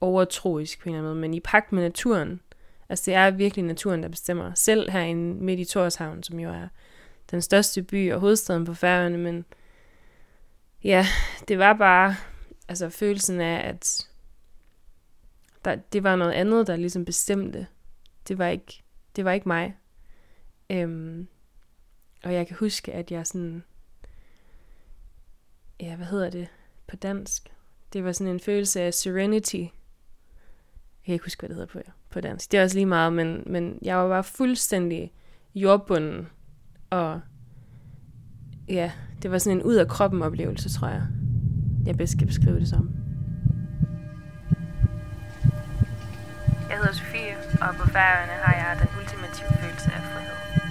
overtroisk 0.00 0.80
på 0.80 0.88
en 0.88 0.94
eller 0.94 0.98
anden 0.98 1.10
måde, 1.10 1.20
men 1.20 1.34
i 1.34 1.40
pagt 1.40 1.72
med 1.72 1.82
naturen. 1.82 2.40
Altså 2.88 3.10
det 3.10 3.14
er 3.14 3.30
virkelig 3.30 3.64
naturen, 3.64 4.02
der 4.02 4.08
bestemmer. 4.08 4.54
Selv 4.54 4.90
herinde 4.90 5.44
midt 5.44 5.60
i 5.60 5.64
Torshavn, 5.64 6.22
som 6.22 6.40
jo 6.40 6.50
er 6.50 6.68
den 7.30 7.42
største 7.42 7.82
by 7.82 8.12
og 8.12 8.20
hovedstaden 8.20 8.64
på 8.64 8.74
Færøerne, 8.74 9.18
men 9.18 9.44
ja, 10.84 11.06
det 11.48 11.58
var 11.58 11.72
bare 11.72 12.14
altså 12.68 12.88
følelsen 12.88 13.40
af, 13.40 13.68
at 13.68 14.08
der, 15.64 15.76
det 15.76 16.02
var 16.02 16.16
noget 16.16 16.32
andet, 16.32 16.66
der 16.66 16.76
ligesom 16.76 17.04
bestemte. 17.04 17.66
Det 18.28 18.38
var 18.38 18.46
ikke, 18.46 18.82
det 19.16 19.24
var 19.24 19.32
ikke 19.32 19.48
mig. 19.48 19.76
Øhm, 20.70 21.28
og 22.24 22.34
jeg 22.34 22.46
kan 22.46 22.56
huske, 22.56 22.92
at 22.92 23.10
jeg 23.10 23.26
sådan, 23.26 23.64
ja, 25.80 25.96
hvad 25.96 26.06
hedder 26.06 26.30
det 26.30 26.48
på 26.88 26.96
dansk? 26.96 27.52
Det 27.92 28.04
var 28.04 28.12
sådan 28.12 28.32
en 28.32 28.40
følelse 28.40 28.80
af 28.80 28.94
serenity. 28.94 29.56
Jeg 29.56 29.70
kan 31.04 31.12
ikke 31.12 31.24
huske, 31.24 31.40
hvad 31.40 31.48
det 31.48 31.56
hedder 31.56 31.72
på, 31.72 31.80
på 32.10 32.20
dansk. 32.20 32.52
Det 32.52 32.58
er 32.58 32.62
også 32.62 32.76
lige 32.76 32.86
meget, 32.86 33.12
men, 33.12 33.42
men 33.46 33.78
jeg 33.82 33.96
var 33.96 34.08
bare 34.08 34.24
fuldstændig 34.24 35.12
jordbunden. 35.54 36.28
Og 36.90 37.20
ja, 38.68 38.92
det 39.22 39.30
var 39.30 39.38
sådan 39.38 39.58
en 39.58 39.62
ud 39.62 39.74
af 39.74 39.88
kroppen 39.88 40.22
oplevelse, 40.22 40.68
tror 40.78 40.88
jeg. 40.88 41.02
Jeg 41.86 41.96
bedst 41.96 42.18
kan 42.18 42.26
beskrive 42.26 42.60
det 42.60 42.68
som. 42.68 42.90
Jeg 46.68 46.76
hedder 46.76 46.92
Sofie, 46.92 47.36
og 47.60 47.74
på 47.74 47.88
færøerne 47.88 48.32
har 48.32 48.54
jeg 48.54 48.78
den 48.80 48.88
ultimative 49.00 49.48
følelse 49.60 49.90
af 49.92 50.02
frihed. 50.02 50.67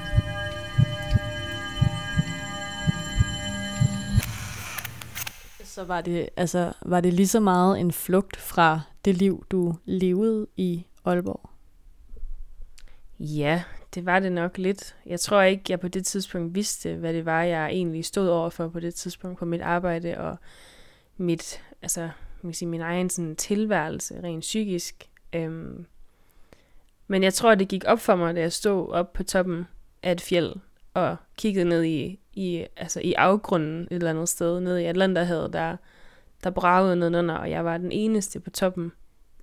Så 5.78 5.84
var 5.84 6.02
det, 6.02 6.30
altså, 6.38 6.74
var 6.82 7.02
det 7.02 7.14
lige 7.14 7.28
så 7.28 7.40
meget 7.40 7.80
en 7.80 7.92
flugt 7.92 8.38
fra 8.38 8.82
det 9.06 9.18
liv, 9.18 9.46
du 9.50 9.76
levede 9.86 10.48
i 10.56 10.86
Aalborg? 11.06 11.50
Ja, 13.20 13.64
det 13.96 14.06
var 14.06 14.20
det 14.20 14.32
nok 14.32 14.58
lidt. 14.58 14.96
Jeg 15.06 15.20
tror 15.20 15.42
ikke, 15.42 15.64
jeg 15.70 15.80
på 15.80 15.88
det 15.88 16.06
tidspunkt 16.06 16.56
vidste, 16.56 16.96
hvad 16.96 17.14
det 17.14 17.26
var, 17.26 17.44
jeg 17.44 17.68
egentlig 17.70 18.06
stod 18.06 18.28
over 18.28 18.50
for 18.50 18.68
på 18.68 18.80
det 18.80 18.96
tidspunkt 18.96 19.40
på 19.40 19.46
mit 19.46 19.62
arbejde 19.62 20.18
og 20.18 20.38
mit, 21.18 21.64
altså, 21.82 22.02
man 22.42 22.52
kan 22.52 22.54
sige, 22.54 22.70
min 22.70 22.82
egen 22.82 23.10
sådan, 23.10 23.36
tilværelse 23.36 24.24
rent 24.24 24.42
psykisk. 24.42 25.10
Øhm, 25.34 25.86
men 27.08 27.24
jeg 27.24 27.34
tror, 27.34 27.56
det 27.56 27.68
gik 27.68 27.84
op 27.88 28.00
for 28.00 28.16
mig, 28.16 28.36
da 28.36 28.42
jeg 28.42 28.54
stod 28.54 28.90
op 28.90 29.14
på 29.14 29.24
toppen 29.24 29.68
af 30.04 30.12
et 30.12 30.22
fjeld 30.22 30.56
og 30.94 31.16
kiggede 31.38 31.66
ned 31.66 31.84
i, 31.84 32.20
i, 32.38 32.66
altså 32.78 33.00
i 33.00 33.14
afgrunden 33.14 33.82
et 33.82 33.88
eller 33.92 34.10
andet 34.10 34.30
sted, 34.30 34.60
ned 34.60 34.78
i 34.78 34.86
Atlanterhavet, 34.86 35.54
der, 35.54 35.78
der 36.44 36.50
bragede 36.50 36.96
nedenunder, 36.96 37.36
og 37.36 37.50
jeg 37.50 37.66
var 37.66 37.78
den 37.78 37.92
eneste 37.92 38.40
på 38.40 38.50
toppen 38.50 38.92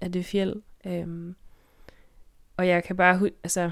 af 0.00 0.12
det 0.12 0.24
fjeld. 0.24 0.54
Øhm, 0.86 1.34
og 2.56 2.68
jeg 2.68 2.84
kan 2.84 2.96
bare, 2.96 3.30
altså, 3.44 3.70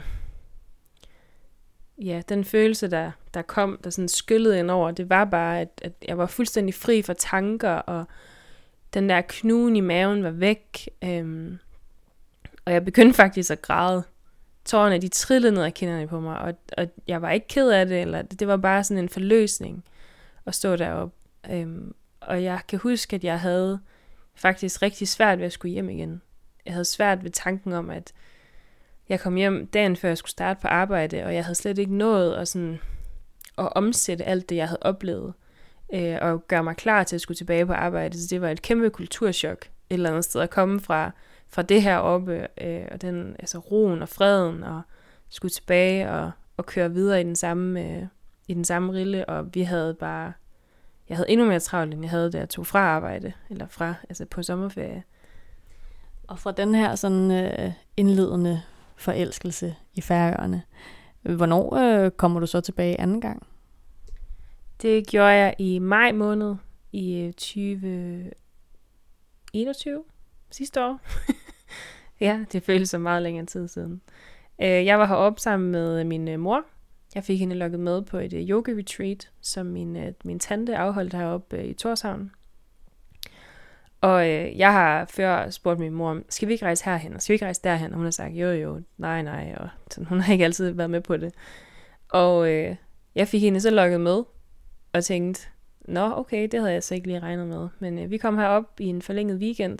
ja, 1.98 2.22
den 2.28 2.44
følelse, 2.44 2.90
der, 2.90 3.10
der 3.34 3.42
kom, 3.42 3.78
der 3.84 3.90
sådan 3.90 4.08
skyllede 4.08 4.58
ind 4.58 4.70
over, 4.70 4.90
det 4.90 5.10
var 5.10 5.24
bare, 5.24 5.60
at, 5.60 5.80
at 5.82 5.92
jeg 6.08 6.18
var 6.18 6.26
fuldstændig 6.26 6.74
fri 6.74 7.02
for 7.02 7.12
tanker, 7.12 7.74
og 7.74 8.04
den 8.94 9.08
der 9.08 9.20
knugen 9.28 9.76
i 9.76 9.80
maven 9.80 10.24
var 10.24 10.30
væk. 10.30 10.88
Øhm, 11.04 11.58
og 12.64 12.72
jeg 12.72 12.84
begyndte 12.84 13.14
faktisk 13.14 13.50
at 13.50 13.62
græde. 13.62 14.02
Tårerne, 14.64 14.99
de 14.99 15.09
trillede 15.09 15.54
ned 15.54 15.62
af 15.62 15.75
kinderne 15.75 16.09
på 16.09 16.21
mig, 16.21 16.38
og, 16.38 16.54
og 16.78 16.87
jeg 17.07 17.23
var 17.23 17.31
ikke 17.31 17.49
ked 17.49 17.71
af 17.71 17.87
det, 17.87 18.00
eller 18.00 18.23
det 18.23 18.49
var 18.49 18.57
bare 18.57 18.85
sådan 18.85 19.02
en 19.02 19.09
forløsning 19.09 19.85
at 20.47 20.54
stå 20.54 20.76
deroppe. 20.76 21.14
Øhm, 21.50 21.95
og 22.21 22.42
jeg 22.42 22.61
kan 22.69 22.78
huske, 22.78 23.16
at 23.16 23.25
jeg 23.25 23.40
havde 23.40 23.81
faktisk 24.35 24.83
rigtig 24.83 25.09
svært 25.09 25.38
ved 25.38 25.47
at 25.47 25.52
skulle 25.52 25.73
hjem 25.73 25.88
igen. 25.88 26.23
Jeg 26.66 26.73
havde 26.73 26.85
svært 26.85 27.25
ved 27.25 27.31
tanken 27.31 27.73
om, 27.73 27.90
at 27.90 28.12
jeg 29.09 29.21
kom 29.21 29.37
hjem 29.37 29.66
dagen 29.66 29.97
før 29.97 30.09
jeg 30.09 30.19
skulle 30.19 30.31
starte 30.31 30.61
på 30.61 30.69
arbejde, 30.69 31.25
og 31.25 31.35
jeg 31.35 31.45
havde 31.45 31.54
slet 31.54 31.78
ikke 31.78 31.95
nået 31.95 32.35
at, 32.35 32.49
sådan, 32.49 32.81
at 33.59 33.73
omsætte 33.73 34.25
alt 34.25 34.49
det, 34.49 34.57
jeg 34.57 34.69
havde 34.69 34.83
oplevet, 34.83 35.33
øh, 35.95 36.19
og 36.21 36.49
gøre 36.49 36.64
mig 36.64 36.76
klar 36.76 37.04
til 37.04 37.16
at 37.16 37.21
skulle 37.21 37.38
tilbage 37.38 37.66
på 37.66 37.73
arbejde. 37.73 38.23
Så 38.23 38.26
det 38.31 38.40
var 38.40 38.49
et 38.49 38.62
kæmpe 38.62 38.90
kulturschok 38.90 39.66
et 39.90 39.95
eller 39.95 40.11
andet 40.11 40.25
sted 40.25 40.40
at 40.40 40.50
komme 40.50 40.81
fra, 40.81 41.11
fra 41.52 41.62
det 41.62 41.82
her 41.82 41.97
oppe, 41.97 42.47
øh, 42.61 42.85
og 42.92 43.02
den, 43.02 43.37
altså 43.38 43.59
roen 43.59 44.02
og 44.02 44.09
freden, 44.09 44.62
og 44.62 44.82
skulle 45.28 45.52
tilbage 45.52 46.11
og, 46.11 46.30
og 46.56 46.66
køre 46.66 46.92
videre 46.92 47.21
i 47.21 47.25
den 47.25 47.37
samme, 47.37 47.80
øh, 47.80 48.06
i 48.49 48.54
den 48.54 48.64
samme 48.64 48.92
rille, 48.92 49.28
og 49.28 49.54
vi 49.54 49.62
havde 49.62 49.94
bare, 49.94 50.32
jeg 51.09 51.16
havde 51.16 51.30
endnu 51.30 51.47
mere 51.47 51.61
travlt, 51.61 51.94
end 51.94 52.02
jeg 52.02 52.11
havde, 52.11 52.30
da 52.30 52.38
jeg 52.38 52.49
tog 52.49 52.66
fra 52.66 52.78
arbejde, 52.78 53.32
eller 53.50 53.66
fra, 53.68 53.94
altså 54.09 54.26
på 54.26 54.42
sommerferie. 54.42 55.02
Og 56.28 56.38
fra 56.38 56.52
den 56.52 56.75
her 56.75 56.94
sådan 56.94 57.30
øh, 57.30 57.73
indledende 57.97 58.62
forelskelse 58.97 59.76
i 59.94 60.00
Færøerne. 60.00 60.62
Hvornår 61.23 61.76
øh, 61.76 62.11
kommer 62.11 62.40
du 62.40 62.47
så 62.47 62.61
tilbage 62.61 63.00
anden 63.00 63.21
gang? 63.21 63.47
Det 64.82 65.06
gjorde 65.06 65.28
jeg 65.28 65.54
i 65.59 65.78
maj 65.78 66.12
måned 66.12 66.54
i 66.92 67.32
2021 67.37 69.94
øh, 69.94 70.00
sidste 70.50 70.85
år. 70.85 71.00
ja, 72.22 72.44
det 72.52 72.62
føles 72.62 72.90
som 72.90 73.00
meget 73.00 73.22
længere 73.22 73.46
tid 73.46 73.68
siden. 73.68 74.00
Øh, 74.62 74.86
jeg 74.86 74.98
var 74.98 75.06
heroppe 75.06 75.40
sammen 75.40 75.70
med 75.70 76.04
min 76.04 76.28
øh, 76.28 76.40
mor. 76.40 76.64
Jeg 77.14 77.24
fik 77.24 77.38
hende 77.38 77.56
lukket 77.56 77.80
med 77.80 78.02
på 78.02 78.18
et 78.18 78.32
øh, 78.32 78.50
yoga 78.50 78.72
retreat, 78.72 79.30
som 79.40 79.66
min, 79.66 79.98
min 80.24 80.38
tante 80.38 80.76
afholdt 80.76 81.14
heroppe 81.14 81.66
i 81.66 81.74
Torshavn. 81.74 82.30
Og 84.00 84.30
øh, 84.30 84.58
jeg 84.58 84.72
har 84.72 85.04
før 85.04 85.50
spurgt 85.50 85.80
min 85.80 85.92
mor, 85.92 86.20
skal 86.28 86.48
vi 86.48 86.52
ikke 86.52 86.64
rejse 86.64 86.84
herhen, 86.84 87.14
og 87.14 87.22
skal 87.22 87.32
vi 87.32 87.34
ikke 87.34 87.44
rejse 87.44 87.60
derhen? 87.64 87.90
Og 87.90 87.96
hun 87.96 88.06
har 88.06 88.10
sagt, 88.10 88.34
jo 88.34 88.50
jo, 88.50 88.80
nej 88.98 89.22
nej, 89.22 89.54
og 89.56 89.68
sådan, 89.90 90.06
hun 90.06 90.20
har 90.20 90.32
ikke 90.32 90.44
altid 90.44 90.70
været 90.70 90.90
med 90.90 91.00
på 91.00 91.16
det. 91.16 91.34
Og 92.08 92.52
øh, 92.52 92.76
jeg 93.14 93.28
fik 93.28 93.40
hende 93.40 93.60
så 93.60 93.70
lukket 93.70 94.00
med, 94.00 94.22
og 94.92 95.04
tænkte, 95.04 95.48
nå 95.80 96.12
okay, 96.16 96.48
det 96.52 96.60
havde 96.60 96.72
jeg 96.72 96.82
så 96.82 96.94
ikke 96.94 97.06
lige 97.06 97.20
regnet 97.20 97.46
med. 97.46 97.68
Men 97.78 97.98
øh, 97.98 98.10
vi 98.10 98.18
kom 98.18 98.38
herop 98.38 98.80
i 98.80 98.86
en 98.86 99.02
forlænget 99.02 99.38
weekend, 99.38 99.78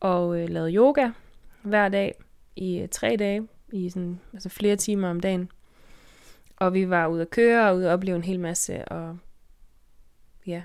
og 0.00 0.40
øh, 0.40 0.48
lavede 0.48 0.74
yoga 0.74 1.10
hver 1.62 1.88
dag 1.88 2.14
i 2.56 2.78
øh, 2.78 2.88
tre 2.88 3.16
dage, 3.18 3.48
i 3.72 3.90
sådan, 3.90 4.20
altså 4.32 4.48
flere 4.48 4.76
timer 4.76 5.10
om 5.10 5.20
dagen. 5.20 5.50
Og 6.56 6.74
vi 6.74 6.90
var 6.90 7.06
ude 7.06 7.22
at 7.22 7.30
køre 7.30 7.70
og 7.70 7.76
ude 7.76 7.88
at 7.88 7.92
opleve 7.92 8.16
en 8.16 8.24
hel 8.24 8.40
masse, 8.40 8.84
og 8.84 9.18
ja, 10.46 10.62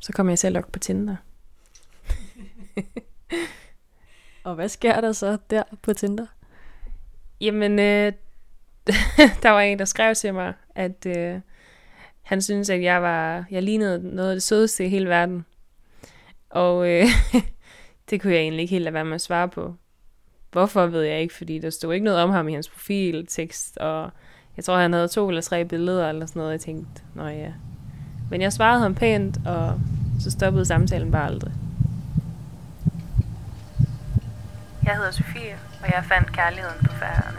så 0.00 0.12
kom 0.12 0.28
jeg 0.28 0.38
selv 0.38 0.58
op 0.58 0.72
på 0.72 0.78
Tinder. 0.78 1.16
og 4.44 4.54
hvad 4.54 4.68
sker 4.68 5.00
der 5.00 5.12
så 5.12 5.38
der 5.50 5.62
på 5.82 5.92
Tinder? 5.92 6.26
Jamen, 7.40 7.78
øh, 7.78 8.12
der 9.42 9.50
var 9.50 9.60
en, 9.60 9.78
der 9.78 9.84
skrev 9.84 10.14
til 10.14 10.34
mig, 10.34 10.54
at 10.74 11.06
øh, 11.06 11.40
han 12.22 12.42
synes, 12.42 12.70
at 12.70 12.82
jeg 12.82 13.02
var, 13.02 13.44
jeg 13.50 13.62
lignede 13.62 14.14
noget 14.14 14.30
af 14.30 14.34
det 14.34 14.42
sødeste 14.42 14.86
i 14.86 14.88
hele 14.88 15.08
verden. 15.08 15.46
Og 16.50 16.88
øh, 16.88 17.06
det 18.10 18.20
kunne 18.20 18.32
jeg 18.32 18.40
egentlig 18.40 18.62
ikke 18.62 18.72
helt 18.72 18.84
lade 18.84 18.94
være 18.94 19.04
med 19.04 19.14
at 19.14 19.20
svare 19.20 19.48
på. 19.48 19.74
Hvorfor 20.52 20.86
ved 20.86 21.02
jeg 21.02 21.20
ikke, 21.20 21.34
fordi 21.34 21.58
der 21.58 21.70
stod 21.70 21.94
ikke 21.94 22.04
noget 22.04 22.20
om 22.20 22.30
ham 22.30 22.48
i 22.48 22.52
hans 22.52 22.68
profiltekst, 22.68 23.76
og 23.76 24.10
jeg 24.56 24.64
tror, 24.64 24.76
han 24.78 24.92
havde 24.92 25.08
to 25.08 25.28
eller 25.28 25.42
tre 25.42 25.64
billeder 25.64 26.08
eller 26.08 26.26
sådan 26.26 26.40
noget, 26.40 26.52
jeg 26.52 26.60
tænkte, 26.60 27.02
nå 27.14 27.26
ja. 27.26 27.52
Men 28.30 28.40
jeg 28.40 28.52
svarede 28.52 28.80
ham 28.80 28.94
pænt, 28.94 29.38
og 29.46 29.80
så 30.20 30.30
stoppede 30.30 30.64
samtalen 30.64 31.10
bare 31.10 31.26
aldrig. 31.26 31.52
Jeg 34.84 34.96
hedder 34.96 35.10
Sofie, 35.10 35.58
og 35.82 35.88
jeg 35.92 36.04
fandt 36.04 36.32
kærligheden 36.32 36.86
på 36.86 36.94
færgerne. 36.94 37.38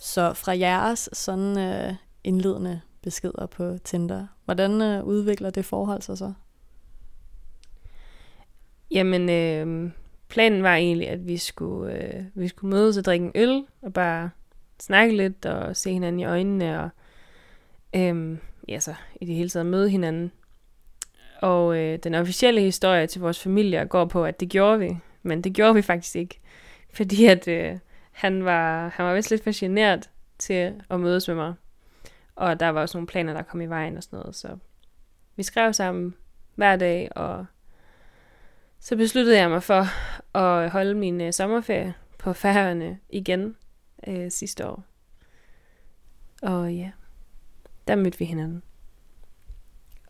Så 0.00 0.34
fra 0.34 0.58
jeres 0.58 1.08
sådan 1.12 1.58
øh, 1.58 1.94
indledende 2.24 2.80
beskeder 3.02 3.46
på 3.46 3.78
Tinder, 3.84 4.26
hvordan 4.44 4.82
øh, 4.82 5.04
udvikler 5.04 5.50
det 5.50 5.64
forhold 5.64 6.02
sig 6.02 6.18
så? 6.18 6.32
Jamen, 8.90 9.30
øh, 9.30 9.90
planen 10.28 10.62
var 10.62 10.74
egentlig, 10.74 11.08
at 11.08 11.26
vi 11.26 11.36
skulle, 11.36 11.94
øh, 11.94 12.24
vi 12.34 12.48
skulle 12.48 12.70
mødes 12.76 12.96
og 12.96 13.04
drikke 13.04 13.26
en 13.26 13.32
øl, 13.34 13.64
og 13.82 13.92
bare 13.92 14.30
snakke 14.80 15.16
lidt 15.16 15.46
og 15.46 15.76
se 15.76 15.92
hinanden 15.92 16.20
i 16.20 16.24
øjnene, 16.24 16.82
og 16.82 16.90
øh, 17.96 18.38
ja, 18.68 18.80
så 18.80 18.94
i 19.20 19.24
det 19.24 19.34
hele 19.34 19.48
taget 19.48 19.66
møde 19.66 19.90
hinanden. 19.90 20.32
Og 21.42 21.76
øh, 21.76 21.98
den 21.98 22.14
officielle 22.14 22.60
historie 22.60 23.06
til 23.06 23.20
vores 23.20 23.42
familie 23.42 23.84
går 23.84 24.04
på, 24.04 24.24
at 24.24 24.40
det 24.40 24.48
gjorde 24.48 24.78
vi. 24.78 24.96
Men 25.22 25.44
det 25.44 25.52
gjorde 25.52 25.74
vi 25.74 25.82
faktisk 25.82 26.16
ikke, 26.16 26.40
fordi 26.92 27.26
at 27.26 27.48
øh, 27.48 27.78
han 28.12 28.44
var, 28.44 28.88
han 28.88 29.06
var 29.06 29.14
vist 29.14 29.30
lidt 29.30 29.44
fascineret 29.44 30.10
til 30.38 30.82
at 30.90 31.00
mødes 31.00 31.28
med 31.28 31.34
mig. 31.34 31.54
Og 32.40 32.60
der 32.60 32.68
var 32.68 32.80
også 32.80 32.98
nogle 32.98 33.06
planer, 33.06 33.32
der 33.32 33.42
kom 33.42 33.60
i 33.60 33.66
vejen 33.66 33.96
og 33.96 34.02
sådan 34.02 34.18
noget, 34.18 34.34
så 34.34 34.56
vi 35.36 35.42
skrev 35.42 35.72
sammen 35.72 36.14
hver 36.54 36.76
dag, 36.76 37.16
og 37.16 37.46
så 38.78 38.96
besluttede 38.96 39.38
jeg 39.38 39.50
mig 39.50 39.62
for 39.62 39.86
at 40.38 40.70
holde 40.70 40.94
min 40.94 41.20
øh, 41.20 41.32
sommerferie 41.32 41.94
på 42.18 42.32
færgerne 42.32 42.98
igen 43.10 43.56
øh, 44.06 44.30
sidste 44.30 44.66
år. 44.66 44.84
Og 46.42 46.74
ja, 46.74 46.90
der 47.88 47.96
mødte 47.96 48.18
vi 48.18 48.24
hinanden. 48.24 48.62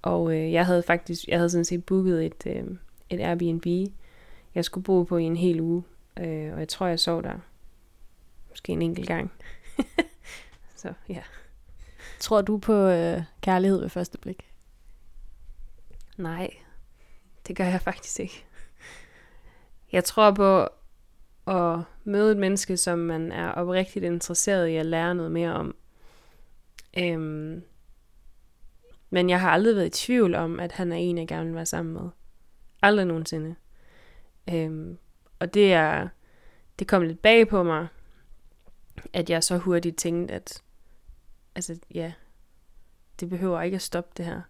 Og 0.02 0.36
øh, 0.36 0.52
jeg 0.52 0.66
havde 0.66 0.82
faktisk, 0.82 1.28
jeg 1.28 1.38
havde 1.38 1.50
sådan 1.50 1.64
set 1.64 1.84
booket 1.84 2.26
et, 2.26 2.46
øh, 2.46 2.64
et 3.08 3.20
Airbnb, 3.20 3.66
jeg 4.54 4.64
skulle 4.64 4.84
bo 4.84 5.02
på 5.02 5.16
i 5.16 5.24
en 5.24 5.36
hel 5.36 5.60
uge. 5.60 5.82
Øh, 6.16 6.52
og 6.52 6.58
jeg 6.58 6.68
tror, 6.68 6.86
jeg 6.86 7.00
sov 7.00 7.22
der 7.22 7.38
måske 8.50 8.72
en 8.72 8.82
enkelt 8.82 9.08
gang. 9.08 9.32
så 10.76 10.92
ja. 11.08 11.22
Tror 12.20 12.42
du 12.42 12.58
på 12.58 12.74
øh, 12.74 13.22
kærlighed 13.40 13.80
ved 13.80 13.88
første 13.88 14.18
blik? 14.18 14.50
Nej, 16.16 16.50
det 17.46 17.56
gør 17.56 17.64
jeg 17.64 17.80
faktisk 17.80 18.20
ikke. 18.20 18.44
Jeg 19.92 20.04
tror 20.04 20.30
på 20.30 20.68
at 21.46 21.80
møde 22.04 22.32
et 22.32 22.38
menneske, 22.38 22.76
som 22.76 22.98
man 22.98 23.32
er 23.32 23.48
oprigtigt 23.48 24.04
interesseret 24.04 24.68
i 24.68 24.76
at 24.76 24.86
lære 24.86 25.14
noget 25.14 25.32
mere 25.32 25.52
om. 25.52 25.74
Øhm, 26.98 27.62
men 29.10 29.30
jeg 29.30 29.40
har 29.40 29.50
aldrig 29.50 29.76
været 29.76 29.86
i 29.86 30.04
tvivl 30.06 30.34
om, 30.34 30.60
at 30.60 30.72
han 30.72 30.92
er 30.92 30.96
en, 30.96 31.18
jeg 31.18 31.28
gerne 31.28 31.46
vil 31.46 31.54
være 31.54 31.66
sammen 31.66 31.94
med. 31.94 32.10
Aldrig 32.82 33.06
nogensinde. 33.06 33.54
Øhm, 34.50 34.98
og 35.38 35.54
det 35.54 35.72
er, 35.72 36.08
det 36.78 36.88
kom 36.88 37.02
lidt 37.02 37.22
bag 37.22 37.48
på 37.48 37.62
mig, 37.62 37.86
at 39.12 39.30
jeg 39.30 39.44
så 39.44 39.58
hurtigt 39.58 39.98
tænkte, 39.98 40.34
at 40.34 40.62
altså 41.60 41.86
ja, 41.94 42.12
det 43.20 43.28
behøver 43.28 43.62
ikke 43.62 43.74
at 43.74 43.82
stoppe 43.82 44.10
det 44.16 44.24
her. 44.24 44.40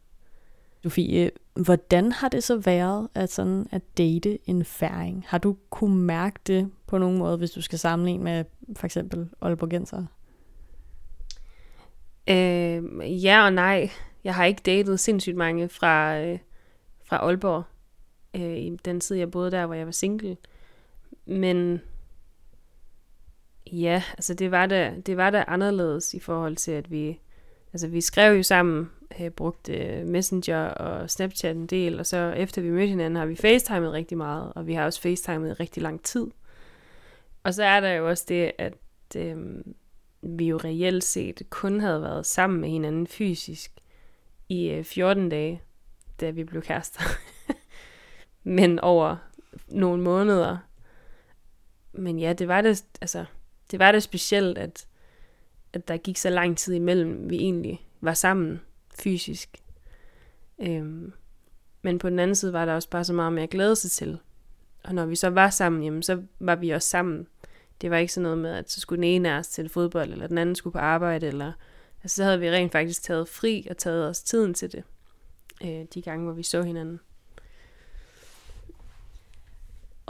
Sofie, 0.82 1.30
hvordan 1.54 2.12
har 2.12 2.28
det 2.28 2.44
så 2.44 2.56
været 2.56 3.08
at, 3.14 3.32
sådan 3.32 3.66
at 3.70 3.82
date 3.98 4.38
en 4.50 4.64
færing? 4.64 5.24
Har 5.28 5.38
du 5.38 5.56
kunne 5.70 5.96
mærke 5.96 6.40
det 6.46 6.70
på 6.86 6.98
nogen 6.98 7.18
måde, 7.18 7.36
hvis 7.36 7.50
du 7.50 7.62
skal 7.62 7.78
sammenligne 7.78 8.24
med 8.24 8.44
for 8.76 8.84
eksempel 8.84 9.28
Aalborgenser? 9.40 10.04
Øh, 12.28 12.82
ja 13.24 13.44
og 13.44 13.52
nej. 13.52 13.90
Jeg 14.24 14.34
har 14.34 14.44
ikke 14.44 14.62
datet 14.66 15.00
sindssygt 15.00 15.36
mange 15.36 15.68
fra, 15.68 16.18
øh, 16.18 16.38
fra 17.04 17.16
Aalborg. 17.16 17.62
Øh, 18.36 18.56
I 18.56 18.76
den 18.84 19.00
tid, 19.00 19.16
jeg 19.16 19.30
boede 19.30 19.50
der, 19.50 19.66
hvor 19.66 19.74
jeg 19.74 19.86
var 19.86 19.92
single. 19.92 20.36
Men 21.26 21.80
ja, 23.72 24.02
altså 24.12 24.34
det 24.34 24.50
var 24.50 24.66
da, 24.66 24.94
det 25.06 25.16
var 25.16 25.30
da 25.30 25.44
anderledes 25.46 26.14
i 26.14 26.20
forhold 26.20 26.56
til, 26.56 26.72
at 26.72 26.90
vi, 26.90 27.20
altså 27.72 27.88
vi 27.88 28.00
skrev 28.00 28.36
jo 28.36 28.42
sammen, 28.42 28.90
øh, 29.20 29.30
brugte 29.30 29.72
øh, 29.72 30.06
Messenger 30.06 30.64
og 30.64 31.10
Snapchat 31.10 31.56
en 31.56 31.66
del, 31.66 32.00
og 32.00 32.06
så 32.06 32.16
efter 32.36 32.62
vi 32.62 32.70
mødte 32.70 32.86
hinanden, 32.86 33.16
har 33.16 33.26
vi 33.26 33.36
facetimet 33.36 33.92
rigtig 33.92 34.18
meget, 34.18 34.52
og 34.54 34.66
vi 34.66 34.74
har 34.74 34.84
også 34.84 35.00
facetimet 35.00 35.60
rigtig 35.60 35.82
lang 35.82 36.02
tid. 36.02 36.26
Og 37.42 37.54
så 37.54 37.64
er 37.64 37.80
der 37.80 37.90
jo 37.90 38.08
også 38.08 38.24
det, 38.28 38.52
at 38.58 38.74
øh, 39.16 39.36
vi 40.22 40.48
jo 40.48 40.56
reelt 40.56 41.04
set 41.04 41.42
kun 41.50 41.80
havde 41.80 42.02
været 42.02 42.26
sammen 42.26 42.60
med 42.60 42.68
hinanden 42.68 43.06
fysisk 43.06 43.72
i 44.48 44.70
øh, 44.70 44.84
14 44.84 45.28
dage, 45.28 45.62
da 46.20 46.30
vi 46.30 46.44
blev 46.44 46.62
kærester. 46.62 47.02
Men 48.42 48.78
over 48.78 49.16
nogle 49.68 50.02
måneder. 50.02 50.58
Men 51.92 52.18
ja, 52.18 52.32
det 52.32 52.48
var 52.48 52.60
det, 52.60 52.84
altså, 53.00 53.24
det 53.70 53.78
var 53.78 53.92
det 53.92 54.02
specielt, 54.02 54.58
at, 54.58 54.86
at 55.72 55.88
der 55.88 55.96
gik 55.96 56.16
så 56.16 56.30
lang 56.30 56.58
tid 56.58 56.74
imellem, 56.74 57.30
vi 57.30 57.36
egentlig 57.36 57.86
var 58.00 58.14
sammen 58.14 58.60
fysisk. 58.98 59.62
Øhm, 60.58 61.12
men 61.82 61.98
på 61.98 62.10
den 62.10 62.18
anden 62.18 62.34
side 62.34 62.52
var 62.52 62.64
der 62.64 62.74
også 62.74 62.90
bare 62.90 63.04
så 63.04 63.12
meget 63.12 63.32
mere 63.32 63.46
glæde 63.46 63.76
sig 63.76 63.90
til. 63.90 64.18
Og 64.84 64.94
når 64.94 65.06
vi 65.06 65.16
så 65.16 65.30
var 65.30 65.50
sammen, 65.50 65.82
jamen, 65.82 66.02
så 66.02 66.22
var 66.38 66.56
vi 66.56 66.70
også 66.70 66.88
sammen. 66.88 67.26
Det 67.80 67.90
var 67.90 67.96
ikke 67.96 68.12
sådan 68.12 68.22
noget 68.22 68.38
med, 68.38 68.50
at 68.50 68.70
så 68.70 68.80
skulle 68.80 68.96
den 68.96 69.10
ene 69.10 69.30
af 69.30 69.38
os 69.38 69.48
til 69.48 69.68
fodbold, 69.68 70.12
eller 70.12 70.26
den 70.26 70.38
anden 70.38 70.54
skulle 70.54 70.72
på 70.72 70.78
arbejde, 70.78 71.26
eller 71.26 71.52
altså, 72.02 72.16
så 72.16 72.24
havde 72.24 72.40
vi 72.40 72.50
rent 72.50 72.72
faktisk 72.72 73.02
taget 73.02 73.28
fri 73.28 73.66
og 73.70 73.76
taget 73.76 74.08
os 74.08 74.22
tiden 74.22 74.54
til 74.54 74.72
det, 74.72 74.84
øh, 75.64 75.84
de 75.94 76.02
gange, 76.02 76.24
hvor 76.24 76.32
vi 76.32 76.42
så 76.42 76.62
hinanden. 76.62 77.00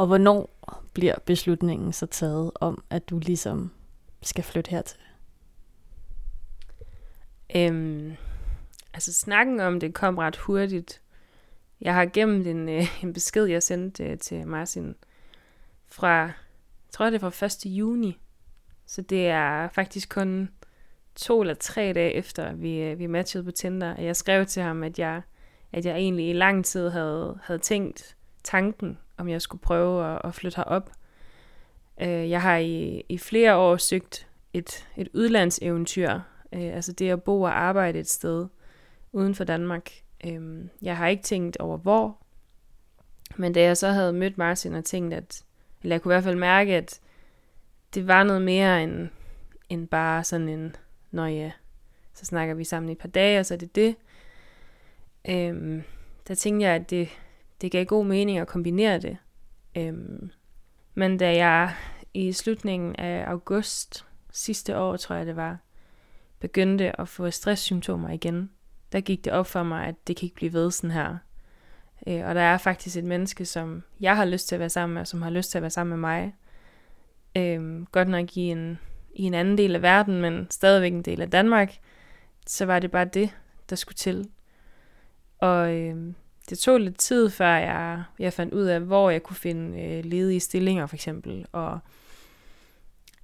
Og 0.00 0.06
hvornår 0.06 0.50
bliver 0.92 1.14
beslutningen 1.26 1.92
så 1.92 2.06
taget 2.06 2.50
om, 2.54 2.84
at 2.90 3.10
du 3.10 3.18
ligesom 3.18 3.70
skal 4.22 4.44
flytte 4.44 4.70
hertil? 4.70 4.98
Øhm, 7.56 8.16
altså 8.94 9.12
snakken 9.12 9.60
om 9.60 9.80
det 9.80 9.94
kom 9.94 10.18
ret 10.18 10.36
hurtigt. 10.36 11.00
Jeg 11.80 11.94
har 11.94 12.06
gemt 12.06 12.46
en, 12.46 12.68
øh, 12.68 13.02
en 13.04 13.12
besked, 13.12 13.44
jeg 13.44 13.62
sendte 13.62 14.04
øh, 14.04 14.18
til 14.18 14.46
Martin 14.46 14.94
fra, 15.86 16.16
jeg 16.16 16.32
tror 16.90 17.10
det 17.10 17.22
er 17.22 17.30
fra 17.30 17.46
1. 17.46 17.66
juni. 17.66 18.18
Så 18.86 19.02
det 19.02 19.28
er 19.28 19.68
faktisk 19.68 20.08
kun 20.08 20.48
to 21.14 21.40
eller 21.40 21.54
tre 21.54 21.92
dage 21.92 22.12
efter, 22.12 22.52
vi, 22.52 22.78
øh, 22.78 22.98
vi 22.98 23.06
matchede 23.06 23.44
på 23.44 23.50
Tinder, 23.50 23.94
Og 23.94 24.04
jeg 24.04 24.16
skrev 24.16 24.46
til 24.46 24.62
ham, 24.62 24.82
at 24.82 24.98
jeg, 24.98 25.22
at 25.72 25.86
jeg 25.86 25.96
egentlig 25.96 26.30
i 26.30 26.32
lang 26.32 26.64
tid 26.64 26.88
havde, 26.88 27.38
havde 27.42 27.58
tænkt 27.58 28.16
tanken, 28.44 28.98
om 29.20 29.28
jeg 29.28 29.42
skulle 29.42 29.60
prøve 29.60 30.14
at, 30.14 30.20
at 30.24 30.34
flytte 30.34 30.56
herop. 30.56 30.90
Øh, 32.00 32.30
jeg 32.30 32.42
har 32.42 32.56
i, 32.56 33.02
i 33.08 33.18
flere 33.18 33.56
år 33.56 33.76
søgt 33.76 34.28
et, 34.52 34.88
et 34.96 35.08
udlandseventyr, 35.14 36.10
øh, 36.52 36.74
altså 36.74 36.92
det 36.92 37.10
at 37.10 37.22
bo 37.22 37.42
og 37.42 37.60
arbejde 37.60 37.98
et 37.98 38.10
sted 38.10 38.46
uden 39.12 39.34
for 39.34 39.44
Danmark. 39.44 39.90
Øh, 40.26 40.64
jeg 40.82 40.96
har 40.96 41.08
ikke 41.08 41.22
tænkt 41.22 41.56
over 41.56 41.76
hvor, 41.76 42.18
men 43.36 43.52
da 43.52 43.62
jeg 43.62 43.76
så 43.76 43.88
havde 43.88 44.12
mødt 44.12 44.38
Martin 44.38 44.74
og 44.74 44.84
tænkt, 44.84 45.14
at, 45.14 45.44
eller 45.82 45.94
jeg 45.94 46.02
kunne 46.02 46.12
i 46.12 46.14
hvert 46.14 46.24
fald 46.24 46.36
mærke, 46.36 46.76
at 46.76 47.00
det 47.94 48.08
var 48.08 48.22
noget 48.22 48.42
mere 48.42 48.82
end, 48.82 49.08
end 49.68 49.88
bare 49.88 50.24
sådan 50.24 50.48
en, 50.48 50.76
når 51.10 51.26
ja, 51.26 51.52
så 52.14 52.24
snakker 52.24 52.54
vi 52.54 52.64
sammen 52.64 52.88
i 52.88 52.92
et 52.92 52.98
par 52.98 53.08
dage, 53.08 53.40
og 53.40 53.46
så 53.46 53.54
er 53.54 53.58
det 53.58 53.76
det. 53.76 53.96
Øhm, 55.28 55.82
der 56.28 56.34
tænkte 56.34 56.66
jeg, 56.66 56.74
at 56.74 56.90
det, 56.90 57.08
det 57.60 57.72
gav 57.72 57.84
god 57.84 58.06
mening 58.06 58.38
at 58.38 58.46
kombinere 58.46 58.98
det. 58.98 59.16
Øhm, 59.76 60.30
men 60.94 61.18
da 61.18 61.36
jeg 61.36 61.74
i 62.14 62.32
slutningen 62.32 62.96
af 62.96 63.24
august 63.26 64.06
sidste 64.32 64.78
år, 64.78 64.96
tror 64.96 65.16
jeg 65.16 65.26
det 65.26 65.36
var, 65.36 65.58
begyndte 66.40 67.00
at 67.00 67.08
få 67.08 67.30
stresssymptomer 67.30 68.10
igen, 68.10 68.50
der 68.92 69.00
gik 69.00 69.24
det 69.24 69.32
op 69.32 69.46
for 69.46 69.62
mig, 69.62 69.86
at 69.86 69.94
det 70.06 70.16
kan 70.16 70.26
ikke 70.26 70.36
blive 70.36 70.52
ved 70.52 70.70
sådan 70.70 70.90
her. 70.90 71.16
Øh, 72.06 72.26
og 72.26 72.34
der 72.34 72.40
er 72.40 72.58
faktisk 72.58 72.96
et 72.96 73.04
menneske, 73.04 73.44
som 73.44 73.82
jeg 74.00 74.16
har 74.16 74.24
lyst 74.24 74.48
til 74.48 74.54
at 74.54 74.60
være 74.60 74.68
sammen 74.68 74.94
med, 74.94 75.04
som 75.04 75.22
har 75.22 75.30
lyst 75.30 75.50
til 75.50 75.58
at 75.58 75.62
være 75.62 75.70
sammen 75.70 75.90
med 75.90 76.08
mig. 76.08 76.34
Øh, 77.36 77.86
godt 77.92 78.08
nok 78.08 78.36
i 78.36 78.40
en, 78.40 78.78
i 79.14 79.22
en 79.22 79.34
anden 79.34 79.58
del 79.58 79.74
af 79.74 79.82
verden, 79.82 80.20
men 80.20 80.46
stadigvæk 80.50 80.92
en 80.92 81.02
del 81.02 81.22
af 81.22 81.30
Danmark, 81.30 81.78
så 82.46 82.66
var 82.66 82.78
det 82.78 82.90
bare 82.90 83.04
det, 83.04 83.36
der 83.70 83.76
skulle 83.76 83.96
til. 83.96 84.28
Og 85.38 85.74
øh, 85.74 86.12
det 86.50 86.58
tog 86.58 86.80
lidt 86.80 86.98
tid, 86.98 87.30
før 87.30 87.56
jeg, 87.56 88.04
jeg 88.18 88.32
fandt 88.32 88.54
ud 88.54 88.64
af, 88.64 88.80
hvor 88.80 89.10
jeg 89.10 89.22
kunne 89.22 89.36
finde 89.36 89.82
øh, 89.82 90.04
ledige 90.04 90.40
stillinger, 90.40 90.86
for 90.86 90.96
eksempel, 90.96 91.46
og 91.52 91.78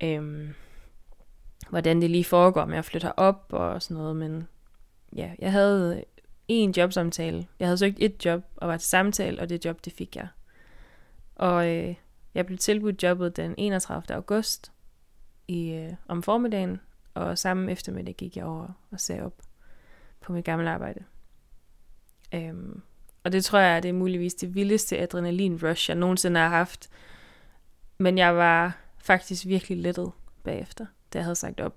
øhm, 0.03 0.55
hvordan 1.71 2.01
det 2.01 2.11
lige 2.11 2.25
foregår 2.25 2.65
med 2.65 2.79
at 2.79 2.85
flytte 2.85 3.19
op 3.19 3.47
og 3.49 3.83
sådan 3.83 3.97
noget, 3.97 4.17
men 4.17 4.49
ja, 5.17 5.31
jeg 5.39 5.53
havde 5.53 6.05
en 6.49 6.71
jobsamtale. 6.71 7.47
Jeg 7.61 7.69
havde 7.69 7.79
søgt 7.79 7.97
et 8.01 8.25
job 8.25 8.43
og 8.57 8.69
var 8.69 8.77
til 8.77 8.89
samtale, 8.89 9.41
og 9.41 9.49
det 9.49 9.65
job, 9.65 9.85
det 9.85 9.93
fik 9.93 10.17
jeg. 10.17 10.29
Og 11.35 11.69
øh, 11.69 11.95
jeg 12.35 12.47
blev 12.47 12.59
tilbudt 12.59 13.03
jobbet 13.03 13.37
den 13.37 13.55
31. 13.59 14.15
august 14.15 14.73
i, 15.49 15.71
øh, 15.71 15.93
om 16.09 16.23
formiddagen, 16.23 16.81
og 17.15 17.39
samme 17.39 17.73
eftermiddag 17.73 18.15
gik 18.15 18.37
jeg 18.37 18.45
over 18.45 18.69
og 18.91 19.01
sagde 19.01 19.23
op 19.23 19.43
på 20.21 20.33
mit 20.33 20.45
gamle 20.45 20.71
arbejde. 20.71 21.05
Øhm, 22.35 22.83
og 23.27 23.33
det 23.33 23.45
tror 23.45 23.59
jeg, 23.59 23.83
det 23.83 23.89
er 23.89 23.93
muligvis 23.93 24.35
det 24.35 24.55
vildeste 24.55 24.99
adrenalin-rush, 24.99 25.91
jeg 25.91 25.97
nogensinde 25.97 26.41
har 26.41 26.49
haft. 26.49 26.89
Men 27.99 28.19
jeg 28.19 28.37
var 28.37 28.77
faktisk 28.99 29.47
virkelig 29.47 29.79
lettet 29.79 30.13
bagefter, 30.45 30.87
da 31.13 31.19
jeg 31.19 31.25
havde 31.25 31.35
sagt 31.35 31.61
op. 31.61 31.75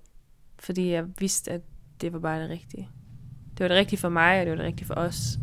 Fordi 0.60 0.92
jeg 0.92 1.06
vidste, 1.20 1.52
at 1.52 1.62
det 2.02 2.14
var 2.14 2.20
bare 2.20 2.42
det 2.42 2.50
rigtige. 2.50 2.90
Det 3.58 3.60
var 3.60 3.68
det 3.68 3.78
rigtige 3.78 4.00
for 4.00 4.10
mig, 4.10 4.40
og 4.40 4.46
det 4.46 4.50
var 4.52 4.56
det 4.56 4.66
rigtige 4.66 4.88
for 4.88 4.94
os. 4.94 5.40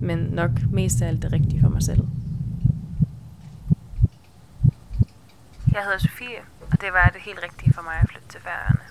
Men 0.00 0.18
nok 0.18 0.50
mest 0.72 1.02
af 1.02 1.08
alt 1.08 1.22
det 1.22 1.32
rigtige 1.32 1.60
for 1.60 1.68
mig 1.68 1.82
selv. 1.82 2.06
Jeg 5.72 5.82
hedder 5.84 5.98
Sofie, 5.98 6.40
og 6.70 6.80
det 6.80 6.92
var 6.92 7.10
det 7.14 7.20
helt 7.22 7.42
rigtige 7.42 7.74
for 7.74 7.82
mig 7.82 7.94
at 8.02 8.08
flytte 8.08 8.28
til 8.28 8.40
Færøerne. 8.40 8.89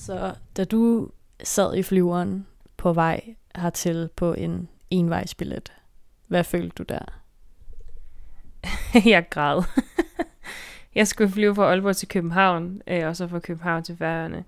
Så 0.00 0.34
da 0.56 0.64
du 0.64 1.08
sad 1.44 1.76
i 1.76 1.82
flyveren 1.82 2.46
på 2.76 2.92
vej 2.92 3.34
hertil 3.56 4.08
på 4.16 4.32
en 4.32 4.68
envejsbillet. 4.90 5.72
Hvad 6.28 6.44
følte 6.44 6.74
du 6.78 6.82
der? 6.82 7.22
jeg 9.12 9.26
græd. 9.30 9.62
jeg 10.94 11.08
skulle 11.08 11.30
flyve 11.30 11.54
fra 11.54 11.64
Aalborg 11.64 11.96
til 11.96 12.08
København, 12.08 12.82
øh, 12.86 13.06
og 13.06 13.16
så 13.16 13.28
fra 13.28 13.38
København 13.38 13.82
til 13.82 13.96
Færøerne. 13.96 14.44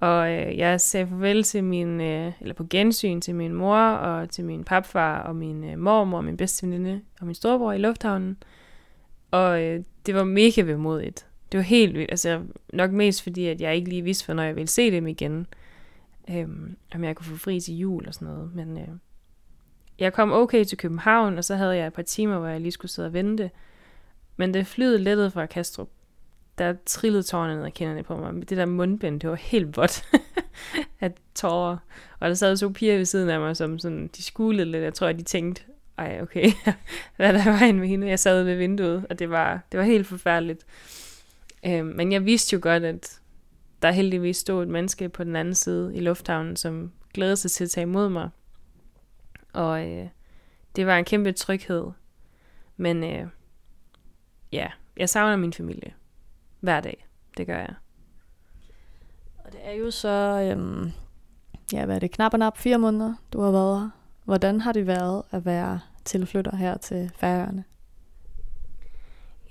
Og 0.00 0.32
øh, 0.32 0.58
jeg 0.58 0.80
sagde 0.80 1.06
farvel 1.06 1.42
til 1.42 1.64
min, 1.64 2.00
øh, 2.00 2.32
eller 2.40 2.54
på 2.54 2.66
gensyn 2.70 3.20
til 3.20 3.34
min 3.34 3.54
mor, 3.54 3.78
og 3.78 4.30
til 4.30 4.44
min 4.44 4.64
papfar, 4.64 5.18
og 5.18 5.36
min 5.36 5.64
øh, 5.64 5.78
mormor, 5.78 6.18
og 6.18 6.24
min 6.24 6.36
bedste 6.36 6.66
veninde, 6.66 7.00
og 7.20 7.26
min 7.26 7.34
storebror 7.34 7.72
i 7.72 7.78
lufthavnen. 7.78 8.36
Og 9.30 9.62
øh, 9.62 9.84
det 10.06 10.14
var 10.14 10.24
mega 10.24 10.60
vemodigt. 10.62 11.26
Det 11.54 11.58
var 11.58 11.64
helt 11.64 11.94
vildt. 11.94 12.10
Altså 12.10 12.42
nok 12.72 12.90
mest 12.90 13.22
fordi, 13.22 13.46
at 13.46 13.60
jeg 13.60 13.76
ikke 13.76 13.88
lige 13.88 14.02
vidste, 14.02 14.24
hvornår 14.24 14.42
jeg 14.42 14.56
ville 14.56 14.68
se 14.68 14.90
dem 14.90 15.06
igen. 15.06 15.46
Øhm, 16.30 16.76
om 16.94 17.04
jeg 17.04 17.16
kunne 17.16 17.26
få 17.26 17.36
fri 17.36 17.60
til 17.60 17.78
jul 17.78 18.08
og 18.08 18.14
sådan 18.14 18.28
noget. 18.28 18.54
Men 18.54 18.78
øh, 18.78 18.88
jeg 19.98 20.12
kom 20.12 20.32
okay 20.32 20.64
til 20.64 20.78
København, 20.78 21.38
og 21.38 21.44
så 21.44 21.56
havde 21.56 21.76
jeg 21.76 21.86
et 21.86 21.92
par 21.92 22.02
timer, 22.02 22.38
hvor 22.38 22.48
jeg 22.48 22.60
lige 22.60 22.72
skulle 22.72 22.90
sidde 22.90 23.06
og 23.06 23.12
vente. 23.12 23.50
Men 24.36 24.54
det 24.54 24.66
flyet 24.66 25.00
lettede 25.00 25.30
fra 25.30 25.46
Kastrup, 25.46 25.88
der 26.58 26.74
trillede 26.86 27.22
tårerne 27.22 27.56
ned 27.56 27.64
af 27.64 27.74
kinderne 27.74 28.02
på 28.02 28.16
mig. 28.16 28.48
Det 28.48 28.58
der 28.58 28.66
mundbind, 28.66 29.20
det 29.20 29.30
var 29.30 29.36
helt 29.36 29.76
vådt 29.76 30.04
af 31.00 31.12
tårer. 31.34 31.76
Og 32.20 32.28
der 32.28 32.34
sad 32.34 32.56
to 32.56 32.68
piger 32.68 32.96
ved 32.96 33.04
siden 33.04 33.30
af 33.30 33.40
mig, 33.40 33.56
som 33.56 33.78
sådan, 33.78 34.10
de 34.16 34.22
skulede 34.22 34.70
lidt. 34.70 34.82
Jeg 34.82 34.94
tror, 34.94 35.06
at 35.06 35.18
de 35.18 35.22
tænkte, 35.22 35.62
ej, 35.98 36.18
okay, 36.22 36.50
hvad 37.16 37.32
der 37.32 37.44
var 37.44 37.72
med 37.72 37.88
hende? 37.88 38.08
Jeg 38.08 38.18
sad 38.18 38.42
ved 38.42 38.56
vinduet, 38.56 39.06
og 39.10 39.18
det 39.18 39.30
var, 39.30 39.60
det 39.72 39.80
var 39.80 39.86
helt 39.86 40.06
forfærdeligt. 40.06 40.66
Øhm, 41.66 41.86
men 41.86 42.12
jeg 42.12 42.24
vidste 42.24 42.54
jo 42.54 42.60
godt, 42.62 42.84
at 42.84 43.20
der 43.82 43.90
heldigvis 43.90 44.36
stod 44.36 44.62
et 44.62 44.68
menneske 44.68 45.08
på 45.08 45.24
den 45.24 45.36
anden 45.36 45.54
side 45.54 45.96
i 45.96 46.00
lufthavnen, 46.00 46.56
som 46.56 46.92
glædede 47.14 47.36
sig 47.36 47.50
til 47.50 47.64
at 47.64 47.70
tage 47.70 47.82
imod 47.82 48.08
mig. 48.08 48.30
Og 49.52 49.90
øh, 49.90 50.08
det 50.76 50.86
var 50.86 50.96
en 50.96 51.04
kæmpe 51.04 51.32
tryghed. 51.32 51.86
Men 52.76 53.04
øh, 53.04 53.26
ja, 54.52 54.66
jeg 54.96 55.08
savner 55.08 55.36
min 55.36 55.52
familie. 55.52 55.94
Hver 56.60 56.80
dag. 56.80 57.06
Det 57.36 57.46
gør 57.46 57.58
jeg. 57.58 57.74
Og 59.38 59.52
det 59.52 59.60
er 59.62 59.72
jo 59.72 59.90
så, 59.90 60.48
øhm, 60.52 60.90
ja, 61.72 61.84
hvad 61.84 61.94
er 61.94 62.00
det, 62.00 62.10
knap 62.10 62.32
og 62.32 62.38
nap 62.38 62.58
fire 62.58 62.78
måneder, 62.78 63.14
du 63.32 63.40
har 63.40 63.50
været 63.50 63.80
her. 63.80 63.90
Hvordan 64.24 64.60
har 64.60 64.72
det 64.72 64.86
været 64.86 65.22
at 65.30 65.44
være 65.44 65.80
tilflytter 66.04 66.56
her 66.56 66.76
til 66.76 67.10
Færøerne? 67.16 67.64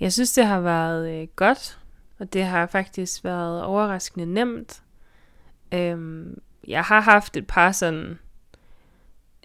Jeg 0.00 0.12
synes, 0.12 0.32
det 0.32 0.46
har 0.46 0.60
været 0.60 1.10
øh, 1.10 1.28
godt, 1.36 1.78
og 2.18 2.32
det 2.32 2.44
har 2.44 2.66
faktisk 2.66 3.24
været 3.24 3.62
overraskende 3.62 4.26
nemt. 4.26 4.82
Øhm, 5.74 6.38
jeg 6.68 6.82
har 6.82 7.00
haft 7.00 7.36
et 7.36 7.46
par 7.46 7.72
sådan 7.72 8.18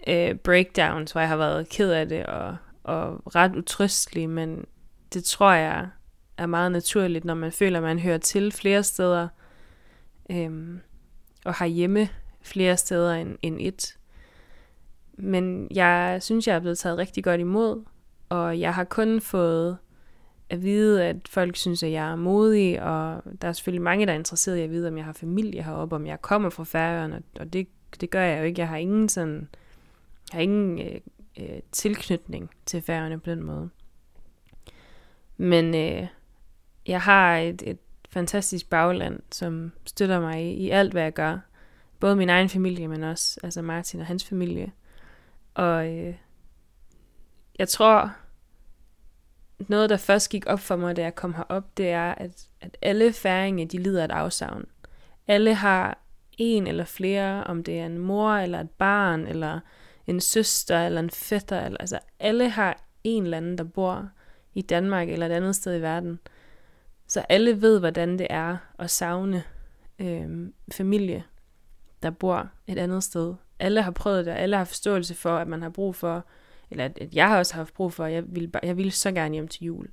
øh, 0.06 0.34
breakdowns, 0.34 1.12
hvor 1.12 1.20
jeg 1.20 1.28
har 1.28 1.36
været 1.36 1.68
ked 1.68 1.90
af 1.90 2.08
det 2.08 2.26
og, 2.26 2.56
og 2.84 3.34
ret 3.34 3.56
utrystelig, 3.56 4.30
men 4.30 4.64
det 5.14 5.24
tror 5.24 5.52
jeg 5.52 5.88
er 6.36 6.46
meget 6.46 6.72
naturligt, 6.72 7.24
når 7.24 7.34
man 7.34 7.52
føler, 7.52 7.78
at 7.78 7.82
man 7.82 7.98
hører 7.98 8.18
til 8.18 8.52
flere 8.52 8.82
steder 8.82 9.28
øhm, 10.30 10.80
og 11.44 11.54
har 11.54 11.66
hjemme 11.66 12.08
flere 12.42 12.76
steder 12.76 13.14
end, 13.14 13.38
end 13.42 13.56
et. 13.60 13.98
Men 15.12 15.68
jeg 15.74 16.18
synes, 16.20 16.46
jeg 16.46 16.56
er 16.56 16.60
blevet 16.60 16.78
taget 16.78 16.98
rigtig 16.98 17.24
godt 17.24 17.40
imod, 17.40 17.84
og 18.28 18.60
jeg 18.60 18.74
har 18.74 18.84
kun 18.84 19.20
fået 19.20 19.78
at 20.50 20.62
vide, 20.62 21.04
at 21.04 21.16
folk 21.28 21.56
synes, 21.56 21.82
at 21.82 21.92
jeg 21.92 22.10
er 22.10 22.16
modig, 22.16 22.82
og 22.82 23.22
der 23.42 23.48
er 23.48 23.52
selvfølgelig 23.52 23.82
mange, 23.82 24.06
der 24.06 24.12
er 24.12 24.16
interesseret 24.16 24.58
i 24.58 24.60
at 24.62 24.70
vide, 24.70 24.88
om 24.88 24.96
jeg 24.96 25.04
har 25.04 25.12
familie 25.12 25.62
heroppe, 25.62 25.96
om 25.96 26.06
jeg 26.06 26.22
kommer 26.22 26.50
fra 26.50 26.64
Færøerne, 26.64 27.22
og 27.40 27.52
det, 27.52 27.68
det 28.00 28.10
gør 28.10 28.22
jeg 28.22 28.38
jo 28.38 28.44
ikke. 28.44 28.60
Jeg 28.60 28.68
har 28.68 28.76
ingen 28.76 29.08
sådan, 29.08 29.48
har 30.32 30.40
ingen 30.40 30.78
øh, 30.78 31.00
øh, 31.40 31.60
tilknytning 31.72 32.50
til 32.66 32.82
Færøerne 32.82 33.20
på 33.20 33.30
den 33.30 33.42
måde. 33.42 33.70
Men 35.36 35.74
øh, 35.74 36.06
jeg 36.86 37.00
har 37.00 37.36
et, 37.36 37.62
et 37.66 37.78
fantastisk 38.08 38.70
bagland, 38.70 39.20
som 39.30 39.72
støtter 39.84 40.20
mig 40.20 40.44
i, 40.44 40.52
i 40.52 40.70
alt, 40.70 40.92
hvad 40.92 41.02
jeg 41.02 41.12
gør. 41.12 41.38
Både 42.00 42.16
min 42.16 42.30
egen 42.30 42.48
familie, 42.48 42.88
men 42.88 43.02
også 43.02 43.40
altså 43.42 43.62
Martin 43.62 44.00
og 44.00 44.06
hans 44.06 44.24
familie. 44.24 44.72
Og 45.54 45.88
øh, 45.88 46.14
jeg 47.58 47.68
tror, 47.68 48.12
noget, 49.68 49.90
der 49.90 49.96
først 49.96 50.30
gik 50.30 50.46
op 50.46 50.60
for 50.60 50.76
mig, 50.76 50.96
da 50.96 51.02
jeg 51.02 51.14
kom 51.14 51.34
herop, 51.34 51.76
det 51.76 51.90
er, 51.90 52.14
at, 52.14 52.46
at 52.60 52.76
alle 52.82 53.12
færinge, 53.12 53.66
de 53.66 53.78
lider 53.78 54.04
et 54.04 54.10
afsavn. 54.10 54.64
Alle 55.28 55.54
har 55.54 55.98
en 56.38 56.66
eller 56.66 56.84
flere, 56.84 57.44
om 57.44 57.64
det 57.64 57.80
er 57.80 57.86
en 57.86 57.98
mor, 57.98 58.32
eller 58.32 58.60
et 58.60 58.70
barn, 58.70 59.26
eller 59.26 59.60
en 60.06 60.20
søster, 60.20 60.86
eller 60.86 61.00
en 61.00 61.10
fætter. 61.10 61.60
Eller, 61.64 61.78
altså, 61.80 61.98
alle 62.20 62.48
har 62.48 62.82
en 63.04 63.22
eller 63.22 63.36
anden, 63.36 63.58
der 63.58 63.64
bor 63.64 64.08
i 64.54 64.62
Danmark, 64.62 65.08
eller 65.08 65.26
et 65.26 65.32
andet 65.32 65.56
sted 65.56 65.76
i 65.76 65.82
verden. 65.82 66.18
Så 67.06 67.24
alle 67.28 67.62
ved, 67.62 67.78
hvordan 67.78 68.18
det 68.18 68.26
er 68.30 68.56
at 68.78 68.90
savne 68.90 69.42
øh, 69.98 70.48
familie, 70.72 71.24
der 72.02 72.10
bor 72.10 72.48
et 72.66 72.78
andet 72.78 73.04
sted. 73.04 73.34
Alle 73.58 73.82
har 73.82 73.90
prøvet 73.90 74.26
det, 74.26 74.32
og 74.32 74.38
alle 74.38 74.56
har 74.56 74.64
forståelse 74.64 75.14
for, 75.14 75.36
at 75.36 75.48
man 75.48 75.62
har 75.62 75.70
brug 75.70 75.94
for 75.94 76.24
eller 76.70 76.84
at, 76.84 77.08
jeg 77.12 77.28
har 77.28 77.38
også 77.38 77.54
haft 77.54 77.74
brug 77.74 77.92
for, 77.92 78.04
at 78.04 78.12
jeg 78.12 78.24
ville, 78.26 78.50
jeg 78.62 78.76
ville 78.76 78.90
så 78.90 79.12
gerne 79.12 79.34
hjem 79.34 79.48
til 79.48 79.64
jul. 79.64 79.88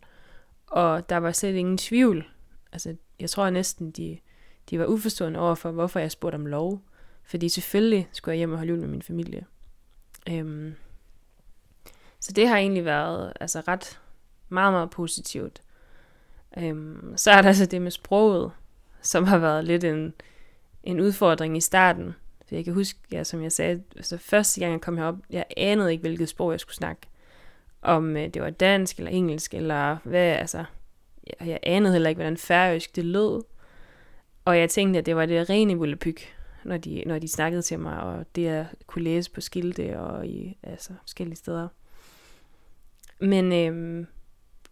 Og 0.67 1.09
der 1.09 1.17
var 1.17 1.31
slet 1.31 1.55
ingen 1.55 1.77
tvivl. 1.77 2.27
Altså, 2.71 2.95
jeg 3.19 3.29
tror 3.29 3.49
næsten, 3.49 3.91
de, 3.91 4.19
de 4.69 4.79
var 4.79 4.85
uforstående 4.85 5.39
over 5.39 5.55
for, 5.55 5.71
hvorfor 5.71 5.99
jeg 5.99 6.11
spurgte 6.11 6.35
om 6.35 6.45
lov. 6.45 6.81
Fordi 7.23 7.49
selvfølgelig 7.49 8.09
skulle 8.11 8.33
jeg 8.33 8.37
hjem 8.37 8.51
og 8.51 8.57
holde 8.57 8.69
jul 8.69 8.79
med 8.79 8.87
min 8.87 9.01
familie. 9.01 9.45
Øhm, 10.29 10.75
så 12.19 12.31
det 12.31 12.47
har 12.47 12.57
egentlig 12.57 12.85
været 12.85 13.33
altså 13.39 13.63
ret 13.67 13.99
meget, 14.49 14.73
meget 14.73 14.89
positivt. 14.89 15.61
Øhm, 16.57 17.13
så 17.17 17.31
er 17.31 17.41
der 17.41 17.47
altså 17.47 17.65
det 17.65 17.81
med 17.81 17.91
sproget, 17.91 18.51
som 19.01 19.23
har 19.23 19.37
været 19.37 19.65
lidt 19.65 19.83
en, 19.83 20.13
en 20.83 20.99
udfordring 20.99 21.57
i 21.57 21.61
starten. 21.61 22.15
Så 22.49 22.55
jeg 22.55 22.65
kan 22.65 22.73
huske, 22.73 22.99
ja, 23.11 23.23
som 23.23 23.43
jeg 23.43 23.51
sagde, 23.51 23.83
altså 23.95 24.17
første 24.17 24.59
gang 24.59 24.71
jeg 24.71 24.81
kom 24.81 24.97
herop, 24.97 25.15
jeg 25.29 25.45
anede 25.57 25.91
ikke, 25.91 26.01
hvilket 26.01 26.29
sprog 26.29 26.51
jeg 26.51 26.59
skulle 26.59 26.75
snakke. 26.75 27.01
Om 27.81 28.17
øh, 28.17 28.27
det 28.27 28.41
var 28.41 28.49
dansk 28.49 28.97
eller 28.97 29.11
engelsk, 29.11 29.53
eller 29.53 29.97
hvad, 30.03 30.31
altså, 30.33 30.63
jeg, 31.27 31.47
jeg 31.47 31.59
anede 31.63 31.93
heller 31.93 32.09
ikke, 32.09 32.19
hvordan 32.19 32.37
færøsk 32.37 32.95
det 32.95 33.05
lød. 33.05 33.43
Og 34.45 34.59
jeg 34.59 34.69
tænkte, 34.69 34.97
at 34.97 35.05
det 35.05 35.15
var 35.15 35.25
det 35.25 35.49
rene 35.49 35.75
vullepyg, 35.75 36.17
når 36.63 36.77
de, 36.77 37.03
når 37.05 37.19
de 37.19 37.27
snakkede 37.27 37.61
til 37.61 37.79
mig, 37.79 37.99
og 37.99 38.25
det 38.35 38.43
jeg 38.43 38.67
kunne 38.87 39.03
læse 39.03 39.31
på 39.31 39.41
skilte 39.41 39.99
og 39.99 40.27
i 40.27 40.57
altså, 40.63 40.93
forskellige 41.01 41.37
steder. 41.37 41.67
Men 43.19 43.51
øh, 43.53 44.05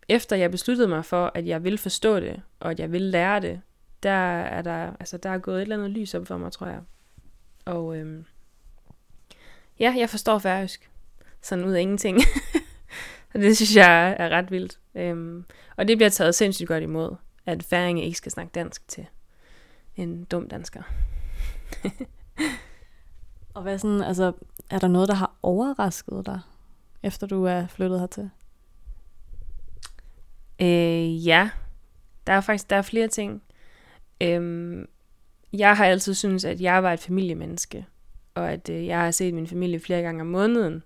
efter 0.09 0.35
jeg 0.35 0.51
besluttede 0.51 0.87
mig 0.87 1.05
for, 1.05 1.31
at 1.33 1.47
jeg 1.47 1.63
ville 1.63 1.77
forstå 1.77 2.19
det, 2.19 2.41
og 2.59 2.71
at 2.71 2.79
jeg 2.79 2.91
ville 2.91 3.11
lære 3.11 3.39
det, 3.39 3.61
der 4.03 4.09
er 4.41 4.61
der, 4.61 4.91
altså, 4.99 5.17
der 5.17 5.29
er 5.29 5.37
gået 5.37 5.57
et 5.57 5.61
eller 5.61 5.77
andet 5.77 5.91
lys 5.91 6.13
op 6.13 6.27
for 6.27 6.37
mig, 6.37 6.51
tror 6.51 6.67
jeg. 6.67 6.81
Og 7.65 7.97
øhm, 7.97 8.25
ja, 9.79 9.95
jeg 9.97 10.09
forstår 10.09 10.39
færøsk. 10.39 10.89
Sådan 11.41 11.65
ud 11.65 11.71
af 11.71 11.81
ingenting. 11.81 12.17
og 13.33 13.39
det 13.39 13.55
synes 13.55 13.75
jeg 13.75 14.15
er 14.19 14.29
ret 14.29 14.51
vildt. 14.51 14.79
Øhm, 14.95 15.45
og 15.77 15.87
det 15.87 15.97
bliver 15.97 16.09
taget 16.09 16.35
sindssygt 16.35 16.67
godt 16.67 16.83
imod, 16.83 17.15
at 17.45 17.63
færinge 17.63 18.05
ikke 18.05 18.17
skal 18.17 18.31
snakke 18.31 18.51
dansk 18.51 18.87
til 18.87 19.05
en 19.95 20.23
dum 20.23 20.49
dansker. 20.49 20.83
og 23.53 23.61
hvad 23.61 23.79
sådan, 23.79 24.01
altså, 24.01 24.33
er 24.69 24.79
der 24.79 24.87
noget, 24.87 25.07
der 25.07 25.15
har 25.15 25.35
overrasket 25.43 26.25
dig, 26.25 26.39
efter 27.03 27.27
du 27.27 27.43
er 27.43 27.67
flyttet 27.67 27.99
hertil? 27.99 28.29
Øh, 30.61 31.27
ja, 31.27 31.49
der 32.27 32.33
er 32.33 32.41
faktisk 32.41 32.69
der 32.69 32.75
er 32.75 32.81
flere 32.81 33.07
ting. 33.07 33.43
Øhm, 34.21 34.87
jeg 35.59 35.77
har 35.77 35.85
altid 35.85 36.13
syntes, 36.13 36.45
at 36.45 36.61
jeg 36.61 36.83
var 36.83 36.93
et 36.93 36.99
familiemenneske, 36.99 37.85
og 38.35 38.51
at 38.51 38.69
øh, 38.69 38.85
jeg 38.85 38.99
har 38.99 39.11
set 39.11 39.33
min 39.33 39.47
familie 39.47 39.79
flere 39.79 40.01
gange 40.01 40.21
om 40.21 40.27
måneden. 40.27 40.83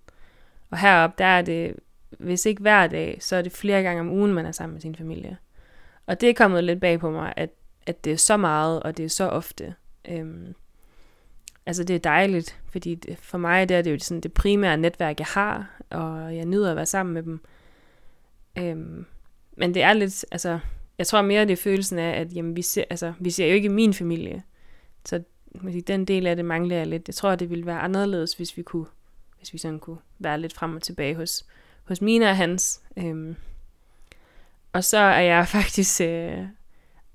Og 0.71 0.77
heroppe, 0.77 1.15
der 1.17 1.25
er 1.25 1.41
det, 1.41 1.75
hvis 2.09 2.45
ikke 2.45 2.61
hver 2.61 2.87
dag, 2.87 3.17
så 3.21 3.35
er 3.35 3.41
det 3.41 3.51
flere 3.51 3.83
gange 3.83 3.99
om 3.99 4.09
ugen, 4.09 4.33
man 4.33 4.45
er 4.45 4.51
sammen 4.51 4.73
med 4.73 4.81
sin 4.81 4.95
familie. 4.95 5.37
Og 6.05 6.21
det 6.21 6.29
er 6.29 6.33
kommet 6.33 6.63
lidt 6.63 6.81
bag 6.81 6.99
på 6.99 7.11
mig, 7.11 7.33
at, 7.37 7.49
at 7.85 8.05
det 8.05 8.13
er 8.13 8.17
så 8.17 8.37
meget, 8.37 8.83
og 8.83 8.97
det 8.97 9.05
er 9.05 9.09
så 9.09 9.27
ofte. 9.27 9.75
Øhm, 10.07 10.55
altså 11.65 11.83
det 11.83 11.95
er 11.95 11.99
dejligt, 11.99 12.59
fordi 12.71 12.95
det, 12.95 13.17
for 13.17 13.37
mig 13.37 13.69
der 13.69 13.77
er 13.77 13.81
det 13.81 13.91
jo 13.91 13.99
sådan 13.99 14.21
det 14.21 14.33
primære 14.33 14.77
netværk, 14.77 15.19
jeg 15.19 15.27
har, 15.27 15.81
og 15.89 16.35
jeg 16.35 16.45
nyder 16.45 16.69
at 16.69 16.75
være 16.75 16.85
sammen 16.85 17.13
med 17.13 17.23
dem. 17.23 17.41
Øhm, 18.57 19.05
men 19.57 19.73
det 19.73 19.83
er 19.83 19.93
lidt, 19.93 20.25
altså, 20.31 20.59
jeg 20.97 21.07
tror 21.07 21.21
mere, 21.21 21.45
det 21.45 21.51
er 21.51 21.57
følelsen 21.57 21.99
af, 21.99 22.19
at 22.21 22.35
jamen, 22.35 22.55
vi, 22.55 22.61
ser, 22.61 22.83
altså, 22.89 23.13
vi 23.19 23.29
ser 23.29 23.47
jo 23.47 23.53
ikke 23.53 23.69
min 23.69 23.93
familie. 23.93 24.43
Så 25.09 25.23
den 25.87 26.05
del 26.05 26.27
af 26.27 26.35
det 26.35 26.45
mangler 26.45 26.77
jeg 26.77 26.87
lidt. 26.87 27.07
Jeg 27.07 27.15
tror, 27.15 27.35
det 27.35 27.49
ville 27.49 27.65
være 27.65 27.79
anderledes, 27.79 28.33
hvis 28.33 28.57
vi 28.57 28.61
kunne, 28.61 28.85
hvis 29.37 29.53
vi 29.53 29.57
sådan 29.57 29.79
kunne 29.79 29.97
være 30.19 30.39
lidt 30.39 30.53
frem 30.53 30.75
og 30.75 30.81
tilbage 30.81 31.15
hos, 31.15 31.45
hos 31.83 32.01
Mina 32.01 32.29
og 32.29 32.37
hans. 32.37 32.81
Øhm. 32.97 33.35
Og 34.73 34.83
så 34.83 34.97
er 34.97 35.21
jeg 35.21 35.47
faktisk 35.57 36.01
øh, 36.01 36.47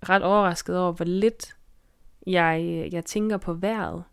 ret 0.09 0.22
overrasket 0.22 0.78
over, 0.78 0.92
hvor 0.92 1.04
lidt 1.04 1.57
jeg, 2.26 2.61
øh, 2.62 2.94
jeg 2.94 3.04
tænker 3.04 3.37
på 3.37 3.54
vejret. 3.54 4.04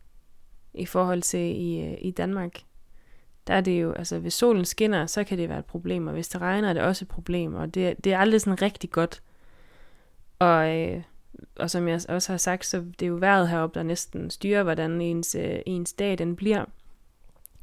i 0.73 0.85
forhold 0.85 1.21
til 1.21 1.39
i, 1.39 1.81
øh, 1.81 1.97
i 2.01 2.11
Danmark. 2.11 2.59
Der 3.47 3.53
er 3.53 3.61
det 3.61 3.81
jo, 3.81 3.91
altså 3.91 4.19
hvis 4.19 4.33
solen 4.33 4.65
skinner, 4.65 5.05
så 5.05 5.23
kan 5.23 5.37
det 5.37 5.49
være 5.49 5.59
et 5.59 5.65
problem, 5.65 6.07
og 6.07 6.13
hvis 6.13 6.27
det 6.27 6.41
regner, 6.41 6.69
er 6.69 6.73
det 6.73 6.81
også 6.81 7.05
et 7.05 7.09
problem, 7.09 7.53
og 7.53 7.75
det, 7.75 8.03
det 8.03 8.13
er 8.13 8.17
aldrig 8.17 8.41
sådan 8.41 8.61
rigtig 8.61 8.89
godt. 8.89 9.21
Og, 10.39 10.79
øh, 10.79 11.03
og 11.55 11.71
som 11.71 11.87
jeg 11.87 12.01
også 12.09 12.33
har 12.33 12.37
sagt, 12.37 12.65
så 12.65 12.77
det 12.77 13.05
er 13.05 13.09
jo 13.09 13.17
vejret 13.19 13.49
heroppe, 13.49 13.79
der 13.79 13.83
næsten 13.83 14.29
styrer, 14.29 14.63
hvordan 14.63 15.01
ens, 15.01 15.35
øh, 15.35 15.59
ens 15.65 15.93
dag 15.93 16.17
den 16.17 16.35
bliver 16.35 16.65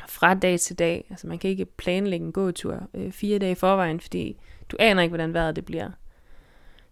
fra 0.08 0.34
dag 0.34 0.60
til 0.60 0.78
dag. 0.78 1.06
Altså 1.10 1.26
man 1.26 1.38
kan 1.38 1.50
ikke 1.50 1.64
planlægge 1.64 2.26
en 2.26 2.32
gåtur 2.32 2.88
øh, 2.94 3.12
fire 3.12 3.38
dage 3.38 3.52
i 3.52 3.54
forvejen, 3.54 4.00
fordi 4.00 4.40
du 4.68 4.76
aner 4.80 5.02
ikke, 5.02 5.10
hvordan 5.10 5.34
vejret 5.34 5.56
det 5.56 5.64
bliver. 5.64 5.90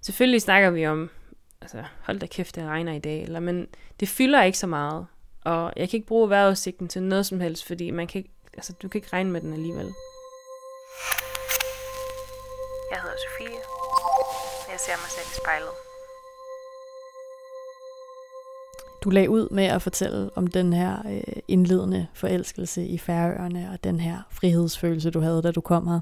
Selvfølgelig 0.00 0.42
snakker 0.42 0.70
vi 0.70 0.86
om, 0.86 1.10
altså 1.60 1.84
hold 2.02 2.18
da 2.18 2.26
kæft, 2.26 2.56
det 2.56 2.64
regner 2.64 2.92
i 2.92 2.98
dag, 2.98 3.22
eller, 3.22 3.40
men 3.40 3.66
det 4.00 4.08
fylder 4.08 4.42
ikke 4.42 4.58
så 4.58 4.66
meget. 4.66 5.06
Og 5.44 5.72
jeg 5.76 5.90
kan 5.90 5.96
ikke 5.96 6.06
bruge 6.06 6.30
vejrudsigten 6.30 6.88
til 6.88 7.02
noget 7.02 7.26
som 7.26 7.40
helst, 7.40 7.66
fordi 7.66 7.90
man 7.90 8.06
kan 8.06 8.18
ikke, 8.18 8.30
altså, 8.54 8.72
du 8.82 8.88
kan 8.88 8.98
ikke 8.98 9.12
regne 9.12 9.30
med 9.30 9.40
den 9.40 9.52
alligevel. 9.52 9.92
Jeg 12.90 12.98
hedder 13.02 13.16
Sofie. 13.26 13.60
Jeg 14.70 14.80
ser 14.80 14.96
mig 15.02 15.10
selv 15.10 15.26
i 15.32 15.36
spejlet. 15.42 15.85
Du 19.06 19.10
lagde 19.10 19.30
ud 19.30 19.48
med 19.50 19.64
at 19.64 19.82
fortælle 19.82 20.30
om 20.34 20.46
den 20.46 20.72
her 20.72 21.02
øh, 21.10 21.42
indledende 21.48 22.06
forelskelse 22.14 22.86
i 22.86 22.98
Færøerne, 22.98 23.70
og 23.72 23.84
den 23.84 24.00
her 24.00 24.18
frihedsfølelse, 24.30 25.10
du 25.10 25.20
havde, 25.20 25.42
da 25.42 25.50
du 25.50 25.60
kom 25.60 25.86
her. 25.86 26.00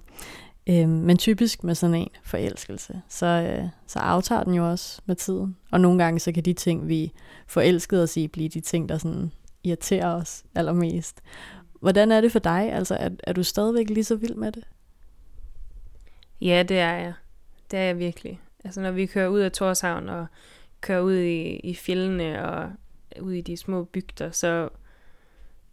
Øh, 0.66 0.88
men 0.88 1.16
typisk 1.16 1.64
med 1.64 1.74
sådan 1.74 1.94
en 1.94 2.08
forelskelse, 2.22 3.02
så, 3.08 3.26
øh, 3.26 3.68
så 3.86 3.98
aftager 3.98 4.44
den 4.44 4.54
jo 4.54 4.70
også 4.70 5.02
med 5.06 5.16
tiden. 5.16 5.56
Og 5.70 5.80
nogle 5.80 6.04
gange 6.04 6.20
så 6.20 6.32
kan 6.32 6.42
de 6.42 6.52
ting, 6.52 6.88
vi 6.88 7.12
forelskede 7.46 8.02
os 8.02 8.16
i, 8.16 8.28
blive 8.28 8.48
de 8.48 8.60
ting, 8.60 8.88
der 8.88 8.98
sådan 8.98 9.32
irriterer 9.64 10.14
os 10.14 10.44
allermest. 10.54 11.20
Hvordan 11.80 12.12
er 12.12 12.20
det 12.20 12.32
for 12.32 12.38
dig? 12.38 12.72
Altså, 12.72 12.94
er, 12.94 13.10
er 13.24 13.32
du 13.32 13.42
stadigvæk 13.42 13.90
lige 13.90 14.04
så 14.04 14.16
vild 14.16 14.34
med 14.34 14.52
det? 14.52 14.64
Ja, 16.40 16.62
det 16.68 16.78
er 16.78 16.92
jeg. 16.92 17.12
Det 17.70 17.78
er 17.78 17.82
jeg 17.82 17.98
virkelig. 17.98 18.40
Altså, 18.64 18.80
når 18.80 18.90
vi 18.90 19.06
kører 19.06 19.28
ud 19.28 19.40
af 19.40 19.52
Torshavn 19.52 20.08
og 20.08 20.26
kører 20.80 21.00
ud 21.00 21.14
i, 21.14 21.56
i 21.56 21.74
fjellene 21.74 22.48
og 22.48 22.70
ude 23.20 23.38
i 23.38 23.40
de 23.40 23.56
små 23.56 23.84
bygder, 23.84 24.30
så 24.30 24.68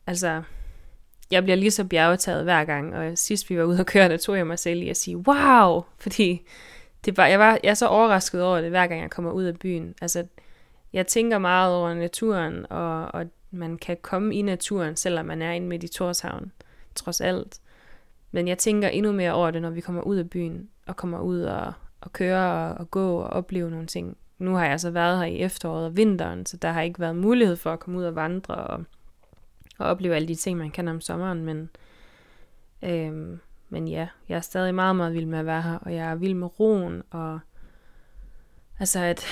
altså, 0.07 0.43
jeg 1.31 1.43
bliver 1.43 1.55
lige 1.55 1.71
så 1.71 1.83
bjergetaget 1.83 2.43
hver 2.43 2.65
gang, 2.65 2.95
og 2.95 3.17
sidst 3.17 3.49
vi 3.49 3.57
var 3.57 3.63
ude 3.63 3.79
og 3.79 3.85
køre, 3.85 4.09
der 4.09 4.17
tog 4.17 4.37
jeg 4.37 4.47
mig 4.47 4.59
selv 4.59 4.81
i 4.81 4.89
at 4.89 4.97
sige, 4.97 5.17
wow, 5.17 5.81
fordi 5.97 6.41
det 7.05 7.17
var, 7.17 7.25
jeg, 7.27 7.39
var, 7.39 7.59
jeg 7.63 7.69
er 7.69 7.73
så 7.73 7.87
overrasket 7.87 8.43
over 8.43 8.61
det, 8.61 8.69
hver 8.69 8.87
gang 8.87 9.01
jeg 9.01 9.09
kommer 9.09 9.31
ud 9.31 9.43
af 9.43 9.59
byen. 9.59 9.95
Altså, 10.01 10.25
jeg 10.93 11.07
tænker 11.07 11.37
meget 11.37 11.75
over 11.75 11.93
naturen, 11.93 12.65
og, 12.69 13.15
og 13.15 13.25
man 13.51 13.77
kan 13.77 13.97
komme 14.01 14.35
i 14.35 14.41
naturen, 14.41 14.95
selvom 14.95 15.25
man 15.25 15.41
er 15.41 15.51
inde 15.51 15.67
midt 15.67 15.83
i 15.83 15.87
Torshavn, 15.87 16.51
trods 16.95 17.21
alt. 17.21 17.59
Men 18.31 18.47
jeg 18.47 18.57
tænker 18.57 18.87
endnu 18.87 19.11
mere 19.11 19.33
over 19.33 19.51
det, 19.51 19.61
når 19.61 19.69
vi 19.69 19.81
kommer 19.81 20.01
ud 20.01 20.17
af 20.17 20.29
byen, 20.29 20.69
og 20.87 20.95
kommer 20.95 21.19
ud 21.19 21.41
og, 21.41 21.73
og 22.01 22.13
køre 22.13 22.51
og, 22.51 22.77
og 22.77 22.91
gå 22.91 23.17
og 23.17 23.27
opleve 23.27 23.69
nogle 23.71 23.87
ting. 23.87 24.17
Nu 24.41 24.55
har 24.55 24.65
jeg 24.65 24.79
så 24.79 24.91
været 24.91 25.17
her 25.19 25.25
i 25.25 25.37
efteråret 25.37 25.85
og 25.85 25.97
vinteren, 25.97 26.45
så 26.45 26.57
der 26.57 26.71
har 26.71 26.81
ikke 26.81 26.99
været 26.99 27.15
mulighed 27.15 27.55
for 27.55 27.73
at 27.73 27.79
komme 27.79 27.99
ud 27.99 28.03
og 28.03 28.15
vandre 28.15 28.55
og, 28.55 28.83
og 29.77 29.87
opleve 29.87 30.15
alle 30.15 30.27
de 30.27 30.35
ting, 30.35 30.57
man 30.57 30.71
kan 30.71 30.87
om 30.87 31.01
sommeren. 31.01 31.45
Men, 31.45 31.69
øhm, 32.81 33.39
men 33.69 33.87
ja, 33.87 34.07
jeg 34.29 34.37
er 34.37 34.41
stadig 34.41 34.75
meget, 34.75 34.95
meget 34.95 35.13
vild 35.13 35.25
med 35.25 35.39
at 35.39 35.45
være 35.45 35.61
her, 35.61 35.77
og 35.77 35.93
jeg 35.95 36.11
er 36.11 36.15
vild 36.15 36.33
med 36.33 36.59
roen, 36.59 37.03
og 37.09 37.39
altså 38.79 38.99
at 38.99 39.25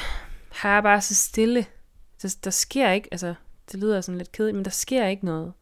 her 0.63 0.69
er 0.69 0.81
bare 0.81 1.01
så 1.01 1.15
stille. 1.15 1.65
Der, 2.21 2.37
der 2.43 2.51
sker 2.51 2.91
ikke, 2.91 3.07
altså 3.11 3.33
det 3.71 3.79
lyder 3.79 4.01
sådan 4.01 4.17
lidt 4.17 4.31
kedeligt, 4.31 4.55
men 4.55 4.65
der 4.65 4.71
sker 4.71 5.07
ikke 5.07 5.25
noget. 5.25 5.53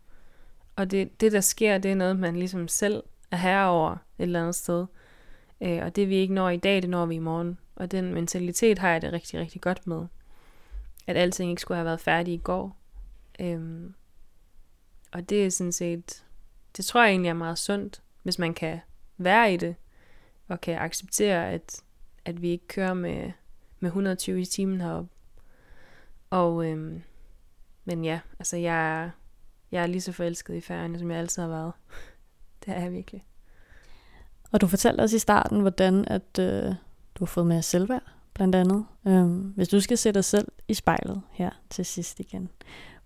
Og 0.76 0.92
det, 0.92 1.22
det 1.22 1.32
der 1.32 1.42
sker, 1.42 1.78
det 1.78 1.92
er 1.92 1.96
noget, 1.96 2.20
man 2.20 2.36
ligesom 2.36 2.68
selv 2.68 3.04
er 3.32 3.38
herre 3.38 3.70
over 3.70 3.92
et 3.92 3.98
eller 4.18 4.42
andet 4.42 4.56
sted. 4.56 4.86
Øh, 5.62 5.80
og 5.84 5.96
det 5.96 6.10
vi 6.10 6.16
ikke 6.16 6.34
når 6.34 6.50
i 6.50 6.58
dag, 6.58 6.82
det 6.82 6.90
når 6.90 7.06
vi 7.06 7.16
i 7.16 7.20
morgen. 7.20 7.58
Og 7.78 7.92
den 7.92 8.14
mentalitet 8.14 8.80
har 8.80 8.90
jeg 8.90 9.02
det 9.02 9.14
rigtig, 9.14 9.40
rigtig 9.40 9.62
godt 9.62 9.88
med. 9.88 10.06
At 11.08 11.18
alting 11.18 11.50
ikke 11.50 11.62
skulle 11.62 11.76
have 11.76 11.86
været 11.86 12.02
færdigt 12.02 12.40
i 12.40 12.44
går. 12.44 12.78
Øhm, 13.40 13.94
og 15.12 15.30
det 15.30 15.46
er 15.46 15.50
sådan 15.50 15.72
set, 15.72 16.26
det 16.78 16.86
tror 16.86 17.04
jeg 17.04 17.10
egentlig 17.10 17.30
er 17.30 17.34
meget 17.34 17.58
sundt, 17.58 18.02
hvis 18.24 18.40
man 18.40 18.54
kan 18.54 18.80
være 19.18 19.54
i 19.54 19.58
det, 19.58 19.76
og 20.48 20.62
kan 20.62 20.78
acceptere, 20.78 21.52
at, 21.52 21.84
at 22.26 22.42
vi 22.42 22.50
ikke 22.50 22.68
kører 22.68 22.94
med, 22.94 23.32
med 23.80 23.90
120 23.90 24.42
i 24.42 24.46
timen 24.46 24.82
heroppe. 24.82 25.10
Og, 26.30 26.66
øhm, 26.66 27.02
men 27.86 28.06
ja, 28.06 28.20
altså 28.40 28.58
jeg 28.58 29.04
er, 29.04 29.10
jeg 29.72 29.84
er 29.84 29.88
lige 29.88 30.02
så 30.02 30.12
forelsket 30.12 30.56
i 30.56 30.62
færgerne, 30.62 31.00
som 31.00 31.12
jeg 31.12 31.20
altid 31.20 31.42
har 31.42 31.50
været. 31.50 31.74
det 32.66 32.76
er 32.76 32.82
jeg 32.82 32.92
virkelig. 32.92 33.26
Og 34.52 34.62
du 34.62 34.68
fortalte 34.68 35.02
os 35.02 35.14
i 35.14 35.20
starten, 35.20 35.62
hvordan 35.62 36.06
at, 36.08 36.40
øh, 36.40 36.76
du 37.20 37.26
har 37.26 37.28
fået 37.28 37.48
mere 37.48 37.62
selvværd, 37.62 38.04
blandt 38.34 38.56
andet. 38.56 38.86
Øhm, 39.08 39.40
hvis 39.40 39.68
du 39.68 39.80
skal 39.80 39.98
sætte 39.98 40.18
dig 40.18 40.26
selv 40.26 40.48
i 40.68 40.74
spejlet 40.74 41.22
her 41.32 41.50
til 41.70 41.86
sidst 41.86 42.20
igen, 42.20 42.50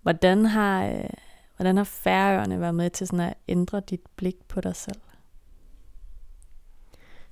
hvordan 0.02 0.46
har, 0.46 0.86
øh, 0.86 1.10
hvordan 1.56 1.76
har 1.76 1.84
færøerne 1.84 2.60
været 2.60 2.74
med 2.74 2.90
til 2.90 3.06
sådan 3.06 3.28
at 3.28 3.34
ændre 3.48 3.80
dit 3.80 4.00
blik 4.16 4.36
på 4.48 4.60
dig 4.60 4.76
selv? 4.76 5.00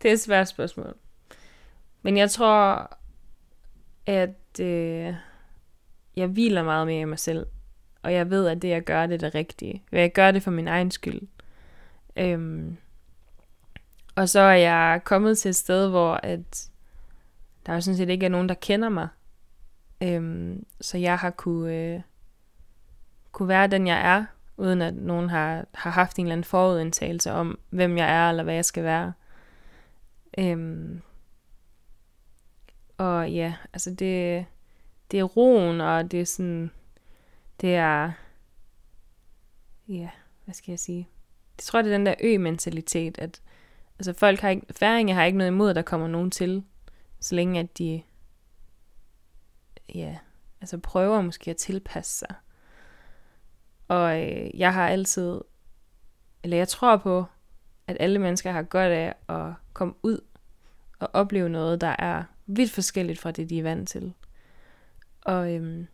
Det 0.03 0.09
er 0.09 0.13
et 0.13 0.21
svært 0.21 0.49
spørgsmål. 0.49 0.97
Men 2.03 2.17
jeg 2.17 2.31
tror, 2.31 2.91
at 4.07 4.61
øh, 4.61 5.15
jeg 6.17 6.27
hviler 6.27 6.63
meget 6.63 6.87
mere 6.87 7.01
i 7.01 7.05
mig 7.05 7.19
selv. 7.19 7.47
Og 8.03 8.13
jeg 8.13 8.31
ved, 8.31 8.47
at 8.47 8.63
det, 8.63 8.69
jeg 8.69 8.83
gør, 8.83 9.07
det 9.07 9.15
er 9.15 9.19
det 9.19 9.35
rigtige. 9.35 9.83
Jeg 9.93 10.13
gør 10.13 10.31
det 10.31 10.43
for 10.43 10.51
min 10.51 10.69
egen 10.69 10.91
skyld. 10.91 11.21
Øhm, 12.17 12.77
og 14.15 14.29
så 14.29 14.41
er 14.41 14.55
jeg 14.55 15.01
kommet 15.05 15.39
til 15.39 15.49
et 15.49 15.57
sted, 15.57 15.89
hvor 15.89 16.15
at 16.15 16.71
der 17.67 17.75
jo 17.75 17.81
sådan 17.81 17.97
set 17.97 18.09
ikke 18.09 18.27
er 18.27 18.31
nogen, 18.31 18.49
der 18.49 18.55
kender 18.55 18.89
mig. 18.89 19.09
Øhm, 20.03 20.67
så 20.81 20.99
jeg 20.99 21.19
har 21.19 21.31
kunne, 21.31 21.75
øh, 21.75 22.01
kunne 23.33 23.49
være 23.49 23.67
den, 23.67 23.87
jeg 23.87 24.01
er, 24.01 24.25
uden 24.57 24.83
at 24.83 24.95
nogen 24.95 25.29
har, 25.29 25.65
har 25.75 25.91
haft 25.91 26.17
en 26.17 26.25
eller 26.25 26.33
anden 26.33 26.45
forudindtagelse 26.45 27.33
om, 27.33 27.59
hvem 27.71 27.99
jeg 27.99 28.11
er, 28.11 28.31
eller 28.31 28.43
hvad 28.43 28.55
jeg 28.55 28.65
skal 28.65 28.85
være. 28.85 29.13
Øhm, 30.39 31.03
og 32.99 33.31
ja, 33.31 33.55
altså 33.73 33.91
det, 33.91 34.47
det 35.11 35.21
er 35.21 35.25
roen, 35.25 35.81
og 35.81 36.11
det 36.11 36.21
er 36.21 36.25
sådan, 36.25 36.71
det 37.61 37.75
er, 37.75 38.13
ja, 39.89 40.11
hvad 40.45 40.55
skal 40.55 40.73
jeg 40.73 40.79
sige? 40.79 41.09
Jeg 41.59 41.63
tror, 41.63 41.83
det 41.83 41.93
er 41.93 41.97
den 41.97 42.07
der 42.07 42.15
ø-mentalitet, 42.21 43.19
at 43.19 43.41
altså 44.01 44.13
folk 44.13 44.41
har 44.41 44.49
ikke, 44.49 44.67
færinger 44.71 45.15
har 45.15 45.25
ikke 45.25 45.39
noget 45.39 45.51
imod, 45.51 45.71
at 45.71 45.77
der 45.77 45.83
kommer 45.83 46.09
nogen 46.09 46.31
til, 46.31 46.65
så 47.21 47.35
længe 47.35 47.61
at 47.61 47.79
de, 47.79 48.03
ja, 49.95 50.19
altså 50.61 50.79
prøver 50.79 51.21
måske 51.21 51.51
at 51.51 51.57
tilpasse 51.57 52.19
sig. 52.19 52.35
Og 53.89 54.23
øh, 54.23 54.61
jeg 54.61 54.75
har 54.75 54.89
altid, 54.89 55.41
eller 56.43 56.57
jeg 56.57 56.69
tror 56.69 56.97
på, 56.97 57.25
at 57.87 57.97
alle 58.01 58.19
mennesker 58.19 58.53
har 58.53 58.63
godt 58.63 58.93
af 58.93 59.15
at 59.29 59.53
komme 59.73 59.95
ud 60.03 60.21
og 60.99 61.11
opleve 61.13 61.49
noget, 61.49 61.81
der 61.81 61.97
er 61.99 62.25
vidt 62.47 62.71
forskelligt 62.71 63.21
fra 63.21 63.31
det, 63.31 63.51
de 63.51 63.59
er 63.59 63.63
vant 63.63 63.89
til. 63.89 64.15
Og 65.23 65.55
øhm, 65.55 65.87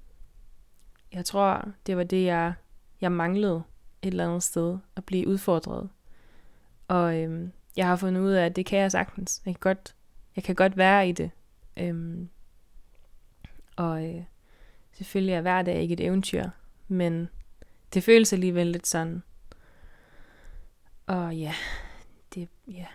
jeg 1.12 1.24
tror, 1.24 1.68
det 1.86 1.96
var 1.96 2.04
det, 2.04 2.24
jeg, 2.24 2.54
jeg 3.00 3.12
manglede 3.12 3.62
et 4.02 4.10
eller 4.10 4.26
andet 4.26 4.42
sted, 4.42 4.78
at 4.96 5.04
blive 5.04 5.28
udfordret. 5.28 5.88
Og 6.88 7.16
øhm, 7.16 7.52
jeg 7.76 7.86
har 7.86 7.96
fundet 7.96 8.20
ud 8.20 8.32
af, 8.32 8.46
at 8.46 8.56
det 8.56 8.66
kan 8.66 8.78
jeg 8.78 8.92
sagtens. 8.92 9.42
Jeg 9.46 9.54
kan 9.54 9.60
godt, 9.60 9.94
jeg 10.36 10.44
kan 10.44 10.54
godt 10.54 10.76
være 10.76 11.08
i 11.08 11.12
det. 11.12 11.30
Øhm, 11.76 12.28
og 13.76 14.04
øh, 14.06 14.22
selvfølgelig 14.92 15.34
er 15.34 15.40
hver 15.40 15.62
dag 15.62 15.80
ikke 15.80 15.92
et 15.92 16.00
eventyr, 16.00 16.44
men 16.88 17.28
det 17.94 18.04
føles 18.04 18.32
alligevel 18.32 18.66
lidt 18.66 18.86
sådan. 18.86 19.22
Og 21.06 21.36
ja, 21.36 21.54
det, 22.34 22.48
ja. 22.68 22.86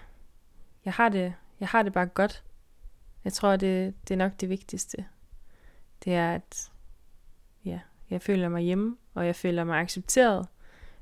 Jeg 0.85 0.93
har 0.93 1.09
det, 1.09 1.33
jeg 1.59 1.67
har 1.67 1.83
det 1.83 1.93
bare 1.93 2.05
godt. 2.05 2.43
Jeg 3.23 3.33
tror, 3.33 3.55
det, 3.55 3.93
det 4.07 4.13
er 4.13 4.17
nok 4.17 4.31
det 4.39 4.49
vigtigste. 4.49 5.05
Det 6.03 6.15
er, 6.15 6.33
at 6.33 6.71
ja, 7.65 7.79
jeg 8.09 8.21
føler 8.21 8.49
mig 8.49 8.61
hjemme, 8.61 8.97
og 9.13 9.25
jeg 9.25 9.35
føler 9.35 9.63
mig 9.63 9.79
accepteret 9.79 10.47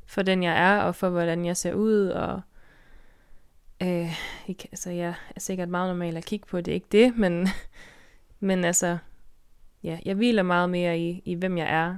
for 0.05 0.21
den, 0.21 0.43
jeg 0.43 0.57
er, 0.57 0.81
og 0.81 0.95
for 0.95 1.09
hvordan 1.09 1.45
jeg 1.45 1.57
ser 1.57 1.73
ud, 1.73 2.07
og 2.07 2.41
Øh, 3.81 4.11
ikke, 4.47 4.67
altså, 4.71 4.89
jeg 4.89 5.13
er 5.35 5.39
sikkert 5.39 5.69
meget 5.69 5.89
normal 5.89 6.17
at 6.17 6.25
kigge 6.25 6.45
på, 6.47 6.61
det 6.61 6.71
er 6.71 6.75
ikke 6.75 6.87
det, 6.91 7.17
men, 7.17 7.47
men 8.49 8.63
altså, 8.63 8.97
ja, 9.83 9.99
jeg 10.05 10.15
hviler 10.15 10.43
meget 10.43 10.69
mere 10.69 10.99
i, 10.99 11.21
i, 11.25 11.33
hvem 11.33 11.57
jeg 11.57 11.67
er, 11.73 11.97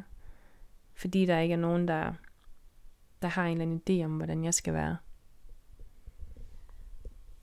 fordi 0.95 1.25
der 1.25 1.39
ikke 1.39 1.53
er 1.53 1.57
nogen, 1.57 1.87
der, 1.87 2.13
der 3.21 3.27
har 3.27 3.45
en 3.45 3.61
eller 3.61 3.63
anden 3.63 4.01
idé 4.01 4.05
om, 4.05 4.17
hvordan 4.17 4.43
jeg 4.43 4.53
skal 4.53 4.73
være. 4.73 4.97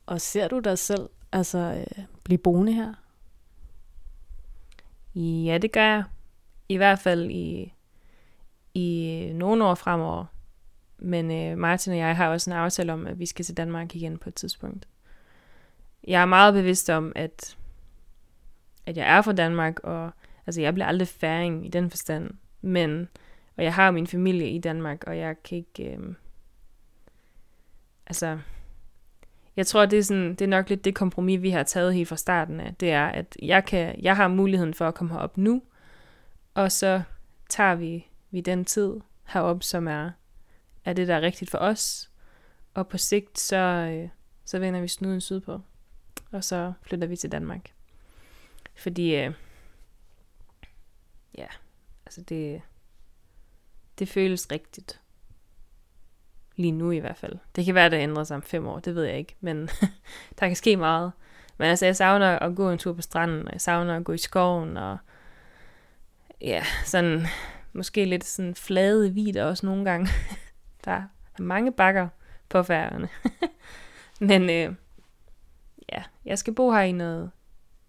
Og 0.07 0.21
ser 0.21 0.49
du 0.49 0.59
dig 0.59 0.79
selv 0.79 1.09
altså 1.33 1.59
øh, 1.59 2.05
blive 2.25 2.39
boende 2.39 2.73
her? 2.73 2.95
Ja, 5.15 5.59
det 5.59 5.73
gør 5.73 5.85
jeg. 5.85 6.05
I 6.69 6.77
hvert 6.77 6.99
fald 6.99 7.31
i, 7.31 7.75
i 8.75 9.31
nogle 9.35 9.65
år 9.65 9.75
fremover. 9.75 10.25
Men 10.99 11.31
øh, 11.31 11.59
Martin 11.59 11.93
og 11.93 11.99
jeg 11.99 12.17
har 12.17 12.29
også 12.29 12.51
en 12.51 12.57
aftale 12.57 12.93
om, 12.93 13.07
at 13.07 13.19
vi 13.19 13.27
skal 13.27 13.45
til 13.45 13.57
Danmark 13.57 13.95
igen 13.95 14.19
på 14.19 14.29
et 14.29 14.35
tidspunkt. 14.35 14.89
Jeg 16.07 16.23
er 16.23 16.27
meget 16.27 16.55
bevidst 16.55 16.91
om, 16.91 17.13
at, 17.17 17.57
at 18.87 18.97
jeg 18.97 19.09
er 19.17 19.23
fra 19.23 19.33
Danmark, 19.33 19.81
og 19.81 20.11
altså, 20.47 20.61
jeg 20.61 20.75
bliver 20.75 20.87
aldrig 20.87 21.09
færing 21.09 21.67
i 21.67 21.69
den 21.69 21.91
forstand. 21.91 22.31
Men, 22.61 23.09
og 23.57 23.65
jeg 23.65 23.75
har 23.75 23.91
min 23.91 24.07
familie 24.07 24.51
i 24.51 24.59
Danmark, 24.59 25.05
og 25.07 25.19
jeg 25.19 25.43
kan 25.43 25.59
ikke... 25.59 25.97
Øh, 25.97 26.15
altså, 28.07 28.39
jeg 29.57 29.67
tror, 29.67 29.87
det 29.87 29.99
er, 29.99 30.03
sådan, 30.03 30.31
det 30.31 30.41
er 30.41 30.47
nok 30.47 30.69
lidt 30.69 30.85
det 30.85 30.95
kompromis, 30.95 31.43
vi 31.43 31.51
har 31.51 31.63
taget 31.63 31.95
helt 31.95 32.09
fra 32.09 32.17
starten 32.17 32.61
af. 32.61 32.75
Det 32.81 32.91
er, 32.91 33.07
at 33.07 33.37
jeg, 33.43 33.65
kan, 33.65 34.03
jeg 34.03 34.17
har 34.17 34.29
muligheden 34.29 34.75
for 34.75 34.89
at 34.89 34.95
komme 34.95 35.13
herop 35.13 35.37
nu, 35.37 35.63
og 36.55 36.73
så 36.73 37.03
tager 37.49 37.75
vi, 37.75 38.07
vi 38.31 38.41
den 38.41 38.65
tid 38.65 38.95
herop, 39.25 39.63
som 39.63 39.89
er, 39.89 40.11
er 40.89 40.93
det, 40.93 41.09
der 41.09 41.15
er 41.15 41.21
rigtigt 41.21 41.51
for 41.51 41.59
os. 41.59 42.11
Og 42.75 42.89
på 42.89 42.99
sigt, 42.99 43.39
så, 43.39 43.57
øh, 43.57 44.09
så 44.45 44.59
vender 44.59 44.81
vi 44.81 44.89
snuden 44.89 45.21
sydpå, 45.21 45.61
og 46.33 46.45
så 46.45 46.73
flytter 46.83 47.07
vi 47.07 47.17
til 47.17 47.33
Danmark. 47.33 47.73
Fordi, 48.75 49.15
øh, 49.15 49.33
ja, 51.39 51.47
altså 52.07 52.23
det, 52.23 52.63
det 53.99 54.09
føles 54.09 54.53
rigtigt. 54.53 55.01
Lige 56.57 56.73
nu 56.73 56.91
i 56.91 56.99
hvert 56.99 57.17
fald. 57.17 57.39
Det 57.57 57.65
kan 57.65 57.75
være, 57.75 57.87
at 57.87 57.93
det 57.93 57.99
ændrer 57.99 58.25
sig 58.25 58.35
om 58.35 58.43
fem 58.43 58.67
år, 58.67 58.79
det 58.79 58.95
ved 58.95 59.05
jeg 59.05 59.19
ikke. 59.19 59.37
Men 59.41 59.69
der 60.41 60.47
kan 60.47 60.57
ske 60.57 60.77
meget. 60.77 61.13
Men 61.59 61.69
altså, 61.69 61.87
jeg 61.87 61.97
savner 61.97 62.39
at 62.39 62.57
gå 62.57 62.71
en 62.71 62.79
tur 62.79 62.93
på 62.93 63.03
stranden, 63.03 63.47
og 63.47 63.53
jeg 63.53 63.61
savner 63.61 63.97
at 63.97 64.05
gå 64.05 64.13
i 64.13 64.19
skoven, 64.19 64.77
og 64.77 64.99
ja, 66.41 66.65
sådan 66.85 67.27
måske 67.73 68.05
lidt 68.05 68.25
sådan 68.25 68.55
flade 68.55 69.15
vidder 69.15 69.45
også 69.45 69.67
nogle 69.67 69.85
gange. 69.85 70.09
der 70.85 70.93
er 71.39 71.43
mange 71.43 71.73
bakker 71.73 72.09
på 72.49 72.63
færgerne. 72.63 73.09
Men 74.31 74.43
øh, 74.43 74.75
ja, 75.93 76.03
jeg 76.25 76.39
skal 76.39 76.55
bo 76.55 76.73
her 76.73 76.81
i 76.81 76.93
noget, 76.93 77.31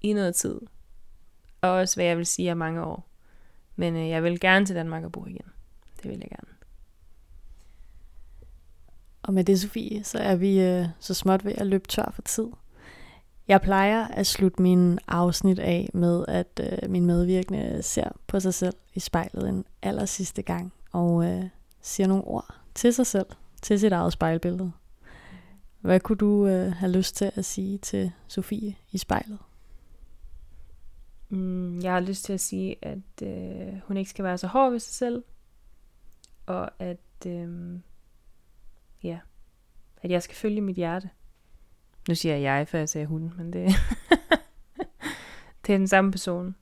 i 0.01 0.13
noget 0.13 0.35
tid. 0.35 0.59
Og 1.61 1.69
også, 1.69 1.95
hvad 1.95 2.05
jeg 2.05 2.17
vil 2.17 2.25
sige, 2.25 2.49
er 2.49 2.53
mange 2.53 2.83
år. 2.83 3.09
Men 3.75 3.95
øh, 3.95 4.09
jeg 4.09 4.23
vil 4.23 4.39
gerne 4.39 4.65
til 4.65 4.75
Danmark 4.75 5.03
og 5.03 5.11
bo 5.11 5.25
igen. 5.25 5.45
Det 6.03 6.11
vil 6.11 6.19
jeg 6.19 6.29
gerne. 6.29 6.53
Og 9.21 9.33
med 9.33 9.43
det, 9.43 9.59
Sofie, 9.59 10.03
så 10.03 10.17
er 10.17 10.35
vi 10.35 10.61
øh, 10.61 10.85
så 10.99 11.13
småt 11.13 11.45
ved 11.45 11.53
at 11.57 11.67
løbe 11.67 11.87
tør 11.87 12.11
for 12.13 12.21
tid. 12.21 12.47
Jeg 13.47 13.61
plejer 13.61 14.07
at 14.07 14.27
slutte 14.27 14.61
min 14.61 14.99
afsnit 15.07 15.59
af 15.59 15.89
med, 15.93 16.25
at 16.27 16.61
øh, 16.63 16.89
min 16.89 17.05
medvirkende 17.05 17.81
ser 17.81 18.09
på 18.27 18.39
sig 18.39 18.53
selv 18.53 18.75
i 18.93 18.99
spejlet 18.99 19.49
en 19.49 19.65
aller 19.81 20.05
sidste 20.05 20.41
gang 20.41 20.73
og 20.91 21.25
øh, 21.25 21.43
siger 21.81 22.07
nogle 22.07 22.23
ord 22.23 22.58
til 22.79 22.93
sig 22.93 23.07
selv, 23.07 23.25
til 23.61 23.79
sit 23.79 23.91
eget 23.91 24.13
spejlbillede. 24.13 24.71
Hvad 25.79 25.99
kunne 25.99 26.17
du 26.17 26.47
øh, 26.47 26.71
have 26.71 26.91
lyst 26.91 27.15
til 27.15 27.31
at 27.35 27.45
sige 27.45 27.77
til 27.77 28.11
Sofie 28.27 28.75
i 28.91 28.97
spejlet? 28.97 29.39
Mm, 31.29 31.79
jeg 31.79 31.93
har 31.93 31.99
lyst 31.99 32.25
til 32.25 32.33
at 32.33 32.39
sige, 32.39 32.75
at 32.81 33.21
øh, 33.23 33.79
hun 33.83 33.97
ikke 33.97 34.09
skal 34.09 34.25
være 34.25 34.37
så 34.37 34.47
hård 34.47 34.71
ved 34.71 34.79
sig 34.79 34.93
selv, 34.93 35.23
og 36.45 36.71
at 36.79 37.25
øh, 37.27 37.79
ja, 39.03 39.19
at 40.01 40.11
jeg 40.11 40.23
skal 40.23 40.35
følge 40.35 40.61
mit 40.61 40.75
hjerte. 40.75 41.09
Nu 42.07 42.15
siger 42.15 42.35
jeg 42.35 42.43
jeg, 42.43 42.67
for 42.67 42.77
jeg 42.77 42.89
sagde 42.89 43.07
hun, 43.07 43.33
men 43.37 43.53
det, 43.53 43.65
det 45.65 45.73
er 45.73 45.77
den 45.77 45.87
samme 45.87 46.11
person. 46.11 46.55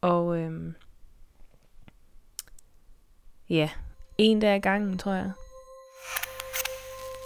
Og 0.00 0.38
øh, 0.38 0.72
ja, 3.48 3.70
en 4.18 4.40
dag 4.40 4.54
ad 4.54 4.60
gangen, 4.60 4.98
tror 4.98 5.12
jeg. 5.12 5.32